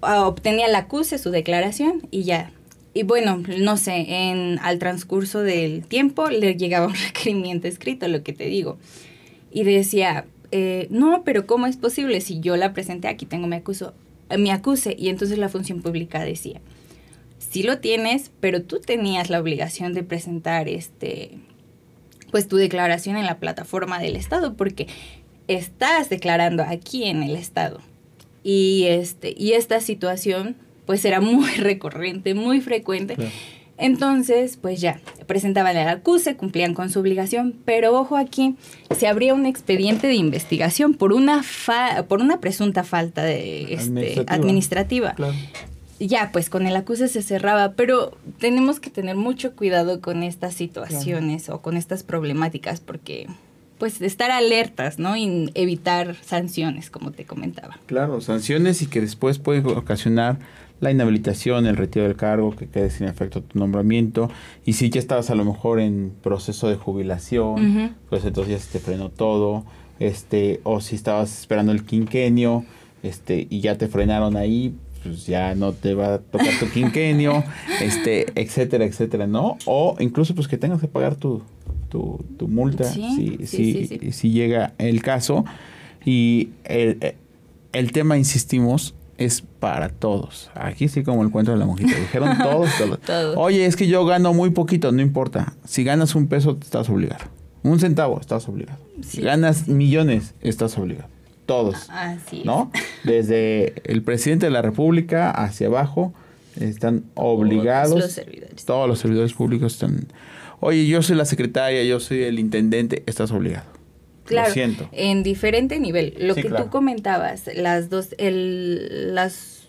obtenía 0.00 0.68
la 0.68 0.78
acuse, 0.78 1.18
su 1.18 1.30
declaración, 1.30 2.06
y 2.10 2.24
ya. 2.24 2.50
Y 2.92 3.02
bueno, 3.02 3.42
no 3.58 3.76
sé, 3.76 4.06
en, 4.08 4.58
al 4.60 4.78
transcurso 4.78 5.40
del 5.40 5.84
tiempo 5.84 6.28
le 6.28 6.56
llegaba 6.56 6.86
un 6.86 6.94
requerimiento 7.06 7.68
escrito, 7.68 8.06
lo 8.08 8.22
que 8.22 8.32
te 8.32 8.46
digo. 8.46 8.78
Y 9.50 9.62
decía, 9.62 10.26
eh, 10.56 10.86
no, 10.88 11.24
pero 11.24 11.48
¿cómo 11.48 11.66
es 11.66 11.76
posible 11.76 12.20
si 12.20 12.38
yo 12.38 12.56
la 12.56 12.72
presenté 12.72 13.08
aquí 13.08 13.26
tengo 13.26 13.48
mi 13.48 13.56
acuso, 13.56 13.92
eh, 14.30 14.38
mi 14.38 14.50
acuse? 14.50 14.94
Y 14.96 15.08
entonces 15.08 15.36
la 15.36 15.48
función 15.48 15.82
pública 15.82 16.22
decía, 16.22 16.60
sí 17.40 17.64
lo 17.64 17.80
tienes, 17.80 18.30
pero 18.38 18.62
tú 18.62 18.78
tenías 18.78 19.30
la 19.30 19.40
obligación 19.40 19.94
de 19.94 20.04
presentar 20.04 20.68
este, 20.68 21.38
pues 22.30 22.46
tu 22.46 22.56
declaración 22.56 23.16
en 23.16 23.26
la 23.26 23.40
plataforma 23.40 23.98
del 23.98 24.14
Estado, 24.14 24.54
porque 24.54 24.86
estás 25.48 26.08
declarando 26.08 26.62
aquí 26.62 27.02
en 27.02 27.24
el 27.24 27.34
Estado. 27.34 27.80
Y, 28.44 28.84
este, 28.84 29.34
y 29.36 29.54
esta 29.54 29.80
situación 29.80 30.54
pues 30.86 31.04
era 31.04 31.20
muy 31.20 31.50
recurrente, 31.56 32.34
muy 32.34 32.60
frecuente. 32.60 33.16
Entonces, 33.76 34.56
pues 34.60 34.80
ya, 34.80 35.00
presentaban 35.26 35.76
el 35.76 35.88
acuse, 35.88 36.36
cumplían 36.36 36.74
con 36.74 36.90
su 36.90 37.00
obligación, 37.00 37.54
pero 37.64 37.98
ojo 37.98 38.16
aquí, 38.16 38.56
se 38.96 39.08
abría 39.08 39.34
un 39.34 39.46
expediente 39.46 40.06
de 40.06 40.14
investigación 40.14 40.94
por 40.94 41.12
una, 41.12 41.42
por 42.08 42.20
una 42.20 42.40
presunta 42.40 42.84
falta 42.84 43.22
de, 43.24 43.74
este, 43.74 44.24
administrativa. 44.28 45.14
Ya, 45.98 46.30
pues 46.32 46.50
con 46.50 46.66
el 46.66 46.76
acuse 46.76 47.08
se 47.08 47.22
cerraba, 47.22 47.72
pero 47.72 48.16
tenemos 48.38 48.80
que 48.80 48.90
tener 48.90 49.16
mucho 49.16 49.54
cuidado 49.54 50.00
con 50.00 50.22
estas 50.22 50.54
situaciones 50.54 51.48
o 51.48 51.60
con 51.60 51.76
estas 51.76 52.02
problemáticas 52.02 52.80
porque 52.80 53.28
pues 53.78 54.00
estar 54.00 54.30
alertas, 54.30 54.98
¿no? 54.98 55.16
Y 55.16 55.50
evitar 55.54 56.16
sanciones, 56.22 56.90
como 56.90 57.10
te 57.10 57.24
comentaba. 57.24 57.78
Claro, 57.86 58.20
sanciones 58.20 58.82
y 58.82 58.86
que 58.86 59.00
después 59.00 59.38
pueden 59.38 59.66
ocasionar 59.66 60.38
la 60.84 60.92
inhabilitación, 60.92 61.66
el 61.66 61.76
retiro 61.76 62.04
del 62.04 62.14
cargo, 62.14 62.54
que 62.54 62.68
quede 62.68 62.90
sin 62.90 63.08
efecto 63.08 63.42
tu 63.42 63.58
nombramiento. 63.58 64.30
Y 64.64 64.74
si 64.74 64.90
ya 64.90 65.00
estabas 65.00 65.30
a 65.30 65.34
lo 65.34 65.44
mejor 65.44 65.80
en 65.80 66.12
proceso 66.22 66.68
de 66.68 66.76
jubilación, 66.76 67.96
pues 68.08 68.24
entonces 68.24 68.52
ya 68.52 68.58
se 68.60 68.78
te 68.78 68.84
frenó 68.84 69.08
todo. 69.08 69.64
Este, 69.98 70.60
o 70.64 70.80
si 70.80 70.94
estabas 70.94 71.40
esperando 71.40 71.72
el 71.72 71.84
quinquenio, 71.84 72.64
este, 73.02 73.46
y 73.48 73.60
ya 73.60 73.78
te 73.78 73.88
frenaron 73.88 74.36
ahí, 74.36 74.74
pues 75.02 75.26
ya 75.26 75.54
no 75.54 75.72
te 75.72 75.94
va 75.94 76.14
a 76.14 76.18
tocar 76.18 76.58
tu 76.60 76.68
quinquenio, 76.68 77.42
este, 77.80 78.26
etcétera, 78.34 78.84
etcétera, 78.84 79.26
¿no? 79.26 79.56
O 79.64 79.96
incluso 80.00 80.34
pues 80.34 80.48
que 80.48 80.58
tengas 80.58 80.80
que 80.80 80.88
pagar 80.88 81.16
tu, 81.16 81.42
tu, 81.88 82.24
tu 82.38 82.48
multa 82.48 82.84
si, 82.84 83.38
si, 83.46 84.12
si, 84.12 84.30
llega 84.30 84.74
el 84.78 85.02
caso. 85.02 85.44
Y 86.04 86.50
el, 86.64 87.14
el 87.72 87.92
tema, 87.92 88.18
insistimos, 88.18 88.94
es 89.18 89.42
para 89.42 89.88
todos. 89.88 90.50
Aquí 90.54 90.88
sí 90.88 91.02
como 91.02 91.22
el 91.22 91.30
cuento 91.30 91.52
de 91.52 91.58
la 91.58 91.66
monjita. 91.66 91.96
Dijeron 91.98 92.38
todos, 92.42 92.70
todos. 93.06 93.36
Oye, 93.36 93.66
es 93.66 93.76
que 93.76 93.86
yo 93.86 94.04
gano 94.04 94.32
muy 94.34 94.50
poquito, 94.50 94.92
no 94.92 95.02
importa. 95.02 95.54
Si 95.64 95.84
ganas 95.84 96.14
un 96.14 96.26
peso, 96.26 96.58
estás 96.60 96.88
obligado. 96.88 97.24
Un 97.62 97.80
centavo, 97.80 98.20
estás 98.20 98.48
obligado. 98.48 98.78
Si 99.02 99.22
ganas 99.22 99.68
millones, 99.68 100.34
estás 100.40 100.76
obligado. 100.78 101.08
Todos. 101.46 101.88
Así 101.90 102.42
¿No? 102.44 102.70
Desde 103.04 103.74
el 103.84 104.02
presidente 104.02 104.46
de 104.46 104.50
la 104.50 104.62
República 104.62 105.30
hacia 105.30 105.66
abajo 105.66 106.12
están 106.60 107.04
obligados. 107.14 107.90
Todos 107.90 108.04
los 108.04 108.12
servidores. 108.12 108.64
Todos 108.64 108.88
los 108.88 108.98
servidores 108.98 109.32
públicos 109.32 109.72
están. 109.74 110.06
Oye, 110.60 110.86
yo 110.86 111.02
soy 111.02 111.16
la 111.16 111.24
secretaria, 111.24 111.84
yo 111.84 112.00
soy 112.00 112.22
el 112.22 112.38
intendente, 112.38 113.02
estás 113.06 113.30
obligado. 113.32 113.73
Claro, 114.24 114.52
en 114.92 115.22
diferente 115.22 115.78
nivel. 115.78 116.14
Lo 116.18 116.34
que 116.34 116.44
tú 116.48 116.68
comentabas, 116.70 117.48
las 117.54 117.90
dos, 117.90 118.14
el, 118.18 119.14
las, 119.14 119.68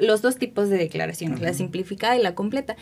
los 0.00 0.22
dos 0.22 0.36
tipos 0.36 0.68
de 0.68 0.78
declaraciones, 0.78 1.40
la 1.40 1.54
simplificada 1.54 2.16
y 2.16 2.22
la 2.22 2.34
completa. 2.34 2.76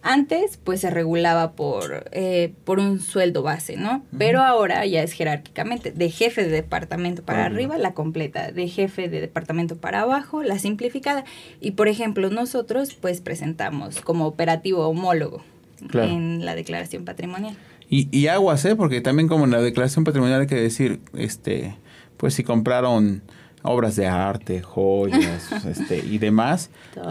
Antes, 0.00 0.58
pues 0.62 0.80
se 0.80 0.90
regulaba 0.90 1.52
por, 1.52 2.08
eh, 2.12 2.52
por 2.64 2.78
un 2.78 3.00
sueldo 3.00 3.42
base, 3.42 3.76
¿no? 3.76 4.04
Pero 4.16 4.42
ahora 4.42 4.86
ya 4.86 5.02
es 5.02 5.12
jerárquicamente, 5.12 5.90
de 5.90 6.08
jefe 6.08 6.44
de 6.44 6.50
departamento 6.50 7.24
para 7.24 7.46
arriba, 7.46 7.78
la 7.78 7.94
completa, 7.94 8.52
de 8.52 8.68
jefe 8.68 9.08
de 9.08 9.20
departamento 9.20 9.76
para 9.76 10.02
abajo, 10.02 10.44
la 10.44 10.60
simplificada. 10.60 11.24
Y 11.60 11.72
por 11.72 11.88
ejemplo, 11.88 12.30
nosotros 12.30 12.94
pues 12.94 13.20
presentamos 13.20 14.00
como 14.00 14.26
operativo 14.26 14.86
homólogo 14.86 15.42
en 15.92 16.44
la 16.44 16.54
declaración 16.54 17.04
patrimonial. 17.04 17.56
Y, 17.88 18.08
y 18.16 18.26
aguas, 18.26 18.64
¿eh? 18.64 18.76
Porque 18.76 19.00
también 19.00 19.28
como 19.28 19.44
en 19.44 19.50
la 19.50 19.60
declaración 19.60 20.04
patrimonial 20.04 20.42
hay 20.42 20.46
que 20.46 20.60
decir, 20.60 21.00
este, 21.14 21.76
pues 22.16 22.34
si 22.34 22.44
compraron 22.44 23.22
obras 23.62 23.96
de 23.96 24.06
arte, 24.06 24.62
joyas, 24.62 25.50
este, 25.66 25.98
y 25.98 26.18
demás, 26.18 26.70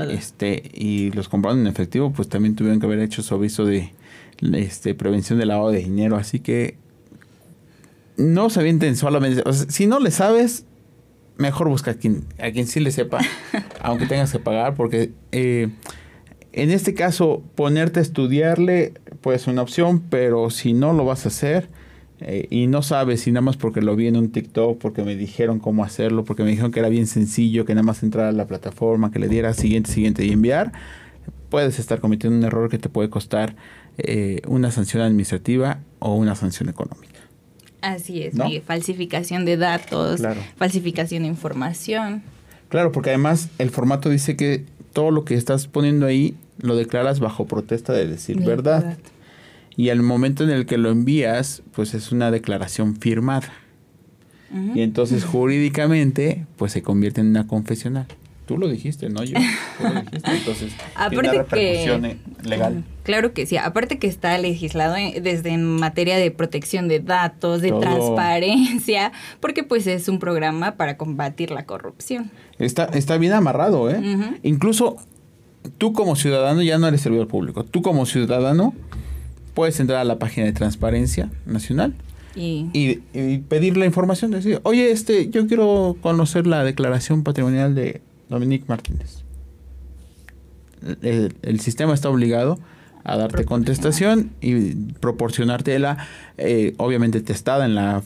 este, 0.10 0.72
y 0.74 1.12
los 1.12 1.30
compraron 1.30 1.60
en 1.62 1.68
efectivo, 1.68 2.12
pues 2.12 2.30
también 2.30 2.56
tuvieron 2.56 2.80
que 2.80 2.86
haber 2.86 3.00
hecho 3.00 3.24
su 3.24 3.36
aviso 3.36 3.66
de 3.66 3.94
este, 4.54 4.94
prevención 4.94 5.40
del 5.40 5.50
lavado 5.50 5.72
de 5.72 5.80
dinero. 5.80 6.16
Así 6.16 6.40
que 6.40 6.78
no 8.18 8.50
se 8.50 8.60
avienten 8.60 8.96
solamente, 8.96 9.44
o 9.46 9.54
sea, 9.54 9.70
si 9.70 9.88
no 9.88 10.00
le 10.00 10.12
sabes, 10.12 10.66
mejor 11.38 11.70
busca 11.70 11.92
a 11.92 11.94
quien, 11.96 12.26
a 12.40 12.52
quien 12.52 12.68
sí 12.68 12.80
le 12.80 12.92
sepa, 12.92 13.20
aunque 13.82 14.06
tengas 14.06 14.32
que 14.32 14.40
pagar, 14.40 14.76
porque 14.76 15.12
eh, 15.32 15.70
en 16.58 16.72
este 16.72 16.94
caso, 16.94 17.44
ponerte 17.56 18.00
a 18.00 18.02
estudiarle 18.02 18.94
puede 19.22 19.40
ser 19.40 19.54
una 19.54 19.62
opción, 19.62 20.02
pero 20.10 20.50
si 20.50 20.74
no 20.74 20.94
lo 20.94 21.06
vas 21.06 21.26
a 21.26 21.30
hacer 21.30 21.70
eh, 22.20 22.48
y 22.50 22.68
no 22.68 22.82
sabes 22.82 23.22
si 23.22 23.32
nada 23.32 23.42
más 23.42 23.58
porque 23.58 23.82
lo 23.82 23.96
vi 23.96 24.08
en 24.08 24.18
un 24.18 24.32
TikTok, 24.32 24.80
porque 24.80 25.04
me 25.04 25.16
dijeron 25.16 25.60
cómo 25.60 25.84
hacerlo, 25.84 26.24
porque 26.24 26.44
me 26.44 26.50
dijeron 26.50 26.72
que 26.72 26.80
era 26.80 26.90
bien 26.90 27.06
sencillo, 27.06 27.66
que 27.66 27.76
nada 27.76 27.84
más 27.84 28.02
entrar 28.02 28.26
a 28.26 28.32
la 28.32 28.48
plataforma, 28.48 29.12
que 29.12 29.20
le 29.20 29.28
diera 29.28 29.54
siguiente, 29.54 29.92
siguiente 29.92 30.26
y 30.26 30.32
enviar, 30.32 30.72
puedes 31.50 31.80
estar 31.80 32.00
cometiendo 32.00 32.38
un 32.38 32.44
error 32.44 32.70
que 32.70 32.80
te 32.80 32.90
puede 32.90 33.10
costar 33.10 33.56
eh, 34.00 34.42
una 34.48 34.72
sanción 34.72 35.04
administrativa 35.04 35.80
o 36.00 36.16
una 36.16 36.36
sanción 36.36 36.70
económica. 36.70 37.20
Así 37.82 38.24
es, 38.24 38.34
falsificación 38.66 39.46
de 39.46 39.58
datos, 39.58 40.22
falsificación 40.56 41.24
de 41.24 41.30
información. 41.30 42.24
Claro, 42.70 42.92
porque 42.92 43.12
además 43.12 43.50
el 43.60 43.70
formato 43.70 44.10
dice 44.10 44.36
que 44.36 44.66
todo 44.94 45.12
lo 45.12 45.24
que 45.24 45.36
estás 45.36 45.68
poniendo 45.68 46.08
ahí 46.08 46.36
lo 46.60 46.76
declaras 46.76 47.20
bajo 47.20 47.46
protesta 47.46 47.94
de 47.94 48.08
decir 48.08 48.42
verdad. 48.42 48.98
Y 49.76 49.90
al 49.90 50.02
momento 50.02 50.44
en 50.44 50.50
el 50.50 50.66
que 50.66 50.78
lo 50.78 50.90
envías, 50.90 51.62
pues 51.74 51.94
es 51.94 52.12
una 52.12 52.32
declaración 52.32 52.96
firmada. 52.96 53.52
y 54.76 54.82
entonces 54.82 55.24
jurídicamente 55.26 56.46
pues 56.56 56.72
se 56.72 56.82
convierte 56.82 57.22
en 57.22 57.28
una 57.28 57.48
confesional. 57.48 58.06
Tú 58.46 58.58
lo 58.58 58.70
dijiste, 58.70 59.10
no 59.10 59.26
yo. 59.26 59.38
Tú 59.78 59.84
lo 59.84 60.02
dijiste. 60.04 60.32
Entonces, 60.32 60.72
Aparte 60.96 61.10
tiene 61.10 61.20
una 61.20 61.32
que- 61.32 61.38
repercusión 61.58 62.06
eh, 62.06 62.18
legal. 62.44 62.84
Claro 63.04 63.34
que 63.34 63.46
sí, 63.46 63.58
aparte 63.58 64.00
que 64.00 64.08
está 64.08 64.38
legislado 64.38 64.96
en- 64.96 65.22
desde 65.22 65.50
en 65.50 65.66
materia 65.66 66.16
de 66.18 66.32
protección 66.32 66.88
de 66.88 67.02
datos, 67.02 67.62
de 67.62 67.70
Todo. 67.72 67.82
transparencia, 67.82 69.12
porque 69.42 69.64
pues 69.64 69.86
es 69.86 70.08
un 70.08 70.20
programa 70.20 70.76
para 70.78 70.96
combatir 70.96 71.52
la 71.52 71.66
corrupción. 71.66 72.32
Está, 72.58 72.86
está 72.86 73.18
bien 73.18 73.34
amarrado, 73.34 73.90
¿eh? 73.92 74.00
Incluso 74.44 74.96
tú 75.78 75.94
como 75.94 76.16
ciudadano 76.16 76.62
ya 76.62 76.78
no 76.78 76.88
eres 76.88 77.02
servidor 77.02 77.28
público. 77.28 77.64
Tú 77.64 77.82
como 77.82 78.06
ciudadano 78.06 78.74
puedes 79.54 79.80
entrar 79.80 80.00
a 80.00 80.04
la 80.04 80.20
página 80.20 80.46
de 80.46 80.54
Transparencia 80.54 81.32
Nacional 81.46 81.96
Y, 82.36 82.70
y, 82.74 83.02
y 83.14 83.38
pedir 83.40 83.78
la 83.78 83.86
información. 83.86 84.32
Decir, 84.32 84.60
oye, 84.64 84.92
este, 84.92 85.30
yo 85.30 85.48
quiero 85.48 85.98
conocer 86.02 86.46
la 86.46 86.64
declaración 86.64 87.24
patrimonial 87.24 87.74
de 87.74 88.02
Dominique 88.30 88.66
Martínez. 88.68 89.24
El, 91.02 91.36
el 91.42 91.60
sistema 91.60 91.96
está 91.96 92.10
obligado 92.10 92.60
a 93.04 93.18
darte 93.18 93.46
contestación 93.46 94.32
y 94.42 94.76
proporcionarte 95.00 95.80
la, 95.80 95.98
eh, 96.38 96.74
obviamente 96.78 97.22
testada 97.22 97.66
en 97.66 97.74
la 97.74 98.04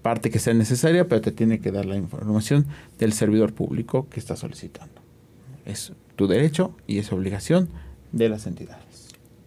parte 0.00 0.30
que 0.30 0.38
sea 0.38 0.54
necesaria, 0.54 1.06
pero 1.06 1.20
te 1.20 1.32
tiene 1.32 1.60
que 1.60 1.70
dar 1.70 1.84
la 1.84 1.96
información 1.96 2.66
del 2.98 3.12
servidor 3.12 3.52
público 3.52 4.08
que 4.08 4.18
está 4.18 4.36
solicitando. 4.36 5.00
Es 5.66 5.92
tu 6.18 6.26
derecho 6.26 6.72
y 6.88 6.98
es 6.98 7.12
obligación 7.12 7.68
de 8.10 8.28
las 8.28 8.48
entidades. 8.48 8.82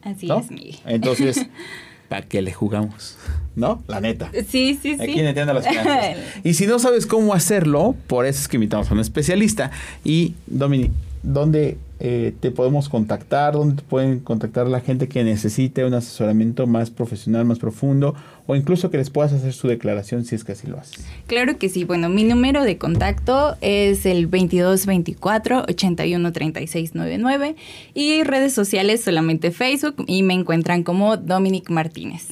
así 0.01 0.27
¿no? 0.27 0.39
es, 0.39 0.49
Miguel. 0.49 0.77
Entonces, 0.85 1.45
¿para 2.09 2.25
qué 2.25 2.41
le 2.41 2.53
jugamos? 2.53 3.17
¿No? 3.57 3.83
La 3.87 3.99
neta. 3.99 4.31
Sí, 4.47 4.79
sí, 4.81 4.95
sí. 4.95 4.97
Aquí 4.97 5.19
en 5.19 5.27
Entiendo 5.27 5.53
las 5.53 5.67
Finanzas. 5.67 6.15
Y 6.45 6.53
si 6.53 6.67
no 6.67 6.79
sabes 6.79 7.05
cómo 7.05 7.33
hacerlo, 7.33 7.93
por 8.07 8.25
eso 8.25 8.39
es 8.39 8.47
que 8.47 8.55
invitamos 8.55 8.89
a 8.89 8.93
un 8.93 9.01
especialista. 9.01 9.71
Y, 10.05 10.35
Dominic, 10.47 10.93
¿dónde 11.23 11.77
eh, 12.03 12.33
te 12.39 12.49
podemos 12.49 12.89
contactar? 12.89 13.53
¿Dónde 13.53 13.75
te 13.75 13.83
pueden 13.83 14.21
contactar 14.21 14.67
la 14.67 14.79
gente 14.79 15.07
que 15.07 15.23
necesite 15.23 15.85
un 15.85 15.93
asesoramiento 15.93 16.65
más 16.65 16.89
profesional, 16.89 17.45
más 17.45 17.59
profundo? 17.59 18.15
O 18.47 18.55
incluso 18.55 18.89
que 18.89 18.97
les 18.97 19.11
puedas 19.11 19.33
hacer 19.33 19.53
su 19.53 19.67
declaración 19.67 20.25
si 20.25 20.33
es 20.33 20.43
que 20.43 20.53
así 20.53 20.65
lo 20.65 20.79
haces. 20.79 21.05
Claro 21.27 21.59
que 21.59 21.69
sí. 21.69 21.83
Bueno, 21.83 22.09
mi 22.09 22.23
número 22.23 22.63
de 22.63 22.79
contacto 22.79 23.55
es 23.61 24.07
el 24.07 24.31
2224 24.31 25.65
813699 25.69 27.55
y 27.93 28.23
redes 28.23 28.53
sociales 28.53 29.03
solamente 29.03 29.51
Facebook 29.51 30.03
y 30.07 30.23
me 30.23 30.33
encuentran 30.33 30.81
como 30.81 31.17
Dominic 31.17 31.69
Martínez. 31.69 32.29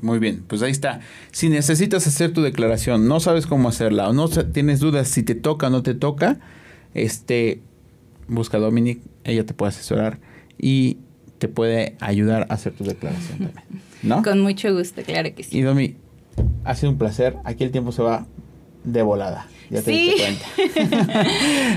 Muy 0.00 0.20
bien, 0.20 0.42
pues 0.46 0.62
ahí 0.62 0.70
está. 0.70 1.00
Si 1.32 1.50
necesitas 1.50 2.06
hacer 2.06 2.32
tu 2.32 2.40
declaración, 2.40 3.06
no 3.08 3.20
sabes 3.20 3.46
cómo 3.46 3.68
hacerla 3.68 4.08
o 4.08 4.14
no 4.14 4.30
tienes 4.30 4.80
dudas 4.80 5.08
si 5.08 5.22
te 5.22 5.34
toca 5.34 5.66
o 5.66 5.70
no 5.70 5.82
te 5.82 5.92
toca, 5.92 6.40
este, 6.94 7.60
busca 8.32 8.56
a 8.56 8.60
Dominic, 8.60 9.00
ella 9.24 9.44
te 9.46 9.54
puede 9.54 9.70
asesorar 9.70 10.18
y 10.58 10.98
te 11.38 11.48
puede 11.48 11.96
ayudar 12.00 12.46
a 12.48 12.54
hacer 12.54 12.72
tu 12.72 12.84
declaración 12.84 13.38
también, 13.38 13.64
¿no? 14.02 14.22
Con 14.22 14.40
mucho 14.40 14.72
gusto, 14.74 15.02
claro 15.02 15.34
que 15.34 15.42
sí. 15.44 15.58
Y 15.58 15.62
Domi, 15.62 15.96
ha 16.64 16.74
sido 16.74 16.92
un 16.92 16.98
placer. 16.98 17.36
Aquí 17.44 17.64
el 17.64 17.70
tiempo 17.70 17.92
se 17.92 18.02
va 18.02 18.26
de 18.84 19.02
volada. 19.02 19.48
Ya 19.70 19.80
te 19.82 19.92
Sí. 19.92 20.12
diste 20.14 20.22
cuenta. 20.66 21.06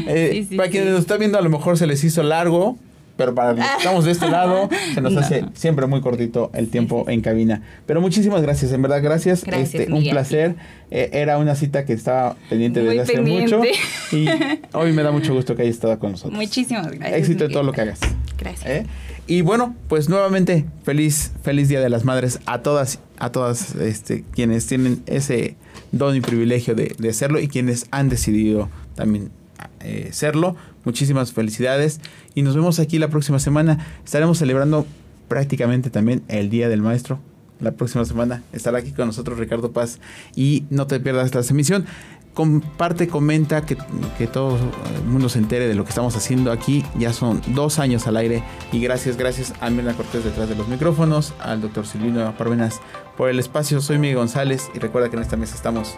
Eh, 0.07 0.29
Sí, 0.33 0.45
sí, 0.49 0.55
para 0.57 0.69
quienes 0.69 0.91
nos 0.91 1.01
están 1.01 1.19
viendo, 1.19 1.37
a 1.37 1.41
lo 1.41 1.49
mejor 1.49 1.77
se 1.77 1.87
les 1.87 2.03
hizo 2.03 2.21
largo, 2.23 2.77
pero 3.17 3.33
para 3.33 3.53
los 3.53 3.65
que 3.65 3.71
estamos 3.77 4.05
de 4.05 4.11
este 4.11 4.29
lado, 4.29 4.69
se 4.93 5.01
nos 5.01 5.13
No. 5.13 5.19
hace 5.21 5.45
siempre 5.53 5.85
muy 5.87 6.01
cortito 6.01 6.51
el 6.53 6.69
tiempo 6.69 7.05
en 7.07 7.21
cabina. 7.21 7.61
Pero 7.85 8.01
muchísimas 8.01 8.41
gracias, 8.41 8.71
en 8.71 8.81
verdad, 8.81 9.01
gracias. 9.01 9.43
Gracias, 9.43 9.73
este, 9.81 9.87
un 9.91 9.99
Miguel. 9.99 10.11
placer. 10.11 10.55
Eh, 10.91 11.09
era 11.13 11.37
una 11.37 11.55
cita 11.55 11.85
que 11.85 11.93
estaba 11.93 12.35
pendiente 12.49 12.79
Muy 12.81 12.89
desde 12.89 13.01
hace 13.03 13.13
pendiente. 13.13 13.55
mucho. 13.57 13.69
Y 14.11 14.27
hoy 14.77 14.91
me 14.93 15.01
da 15.03 15.11
mucho 15.11 15.33
gusto 15.33 15.55
que 15.55 15.63
hayas 15.63 15.75
estado 15.75 15.97
con 15.99 16.11
nosotros. 16.11 16.37
Muchísimas 16.39 16.87
gracias. 16.91 17.13
Éxito 17.19 17.45
en 17.45 17.51
todo 17.51 17.63
lo 17.63 17.71
que 17.71 17.81
hagas. 17.81 17.99
Gracias. 18.37 18.65
¿eh? 18.69 18.85
Y 19.27 19.41
bueno, 19.41 19.75
pues 19.87 20.07
nuevamente 20.09 20.65
feliz 20.83 21.31
feliz 21.41 21.67
Día 21.67 21.79
de 21.81 21.89
las 21.89 22.05
Madres 22.05 22.39
a 22.45 22.61
todas 22.61 22.99
a 23.17 23.31
todas 23.31 23.73
este, 23.75 24.23
quienes 24.33 24.67
tienen 24.67 25.01
ese 25.07 25.55
don 25.91 26.15
y 26.15 26.21
privilegio 26.21 26.75
de, 26.75 26.93
de 26.99 27.13
serlo 27.13 27.39
y 27.39 27.47
quienes 27.47 27.87
han 27.89 28.07
decidido 28.09 28.69
también 28.95 29.31
eh, 29.79 30.09
serlo. 30.11 30.55
Muchísimas 30.85 31.33
felicidades 31.33 31.99
y 32.33 32.43
nos 32.43 32.55
vemos 32.55 32.79
aquí 32.79 32.99
la 32.99 33.09
próxima 33.09 33.39
semana. 33.39 33.85
Estaremos 34.05 34.37
celebrando 34.37 34.85
prácticamente 35.27 35.89
también 35.89 36.23
el 36.27 36.49
Día 36.49 36.69
del 36.69 36.81
Maestro. 36.81 37.19
La 37.59 37.71
próxima 37.71 38.03
semana 38.05 38.43
estará 38.51 38.79
aquí 38.79 38.91
con 38.91 39.07
nosotros 39.07 39.39
Ricardo 39.39 39.71
Paz 39.71 39.99
y 40.35 40.65
no 40.69 40.87
te 40.87 40.99
pierdas 40.99 41.33
la 41.33 41.41
emisión. 41.49 41.85
Comparte, 42.33 43.07
comenta, 43.07 43.65
que, 43.65 43.77
que 44.17 44.27
todo 44.27 44.57
el 44.97 45.07
mundo 45.07 45.29
se 45.29 45.39
entere 45.39 45.69
de 45.69 45.73
lo 45.73 45.85
que 45.85 45.89
estamos 45.89 46.17
haciendo 46.17 46.51
aquí. 46.51 46.83
Ya 46.99 47.13
son 47.13 47.41
dos 47.55 47.79
años 47.79 48.07
al 48.07 48.17
aire. 48.17 48.43
Y 48.73 48.81
gracias, 48.81 49.15
gracias 49.15 49.53
a 49.61 49.69
Mirna 49.69 49.93
Cortés 49.93 50.25
detrás 50.25 50.49
de 50.49 50.55
los 50.55 50.67
micrófonos, 50.67 51.33
al 51.39 51.61
doctor 51.61 51.87
Silvino 51.87 52.37
Parvenas 52.37 52.81
por 53.15 53.29
el 53.29 53.39
espacio. 53.39 53.79
Soy 53.79 53.99
Miguel 53.99 54.17
González 54.17 54.69
y 54.75 54.79
recuerda 54.79 55.09
que 55.09 55.15
en 55.15 55.21
esta 55.21 55.37
mesa 55.37 55.55
estamos 55.55 55.95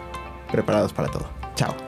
preparados 0.52 0.92
para 0.92 1.08
todo. 1.08 1.28
Chao. 1.56 1.87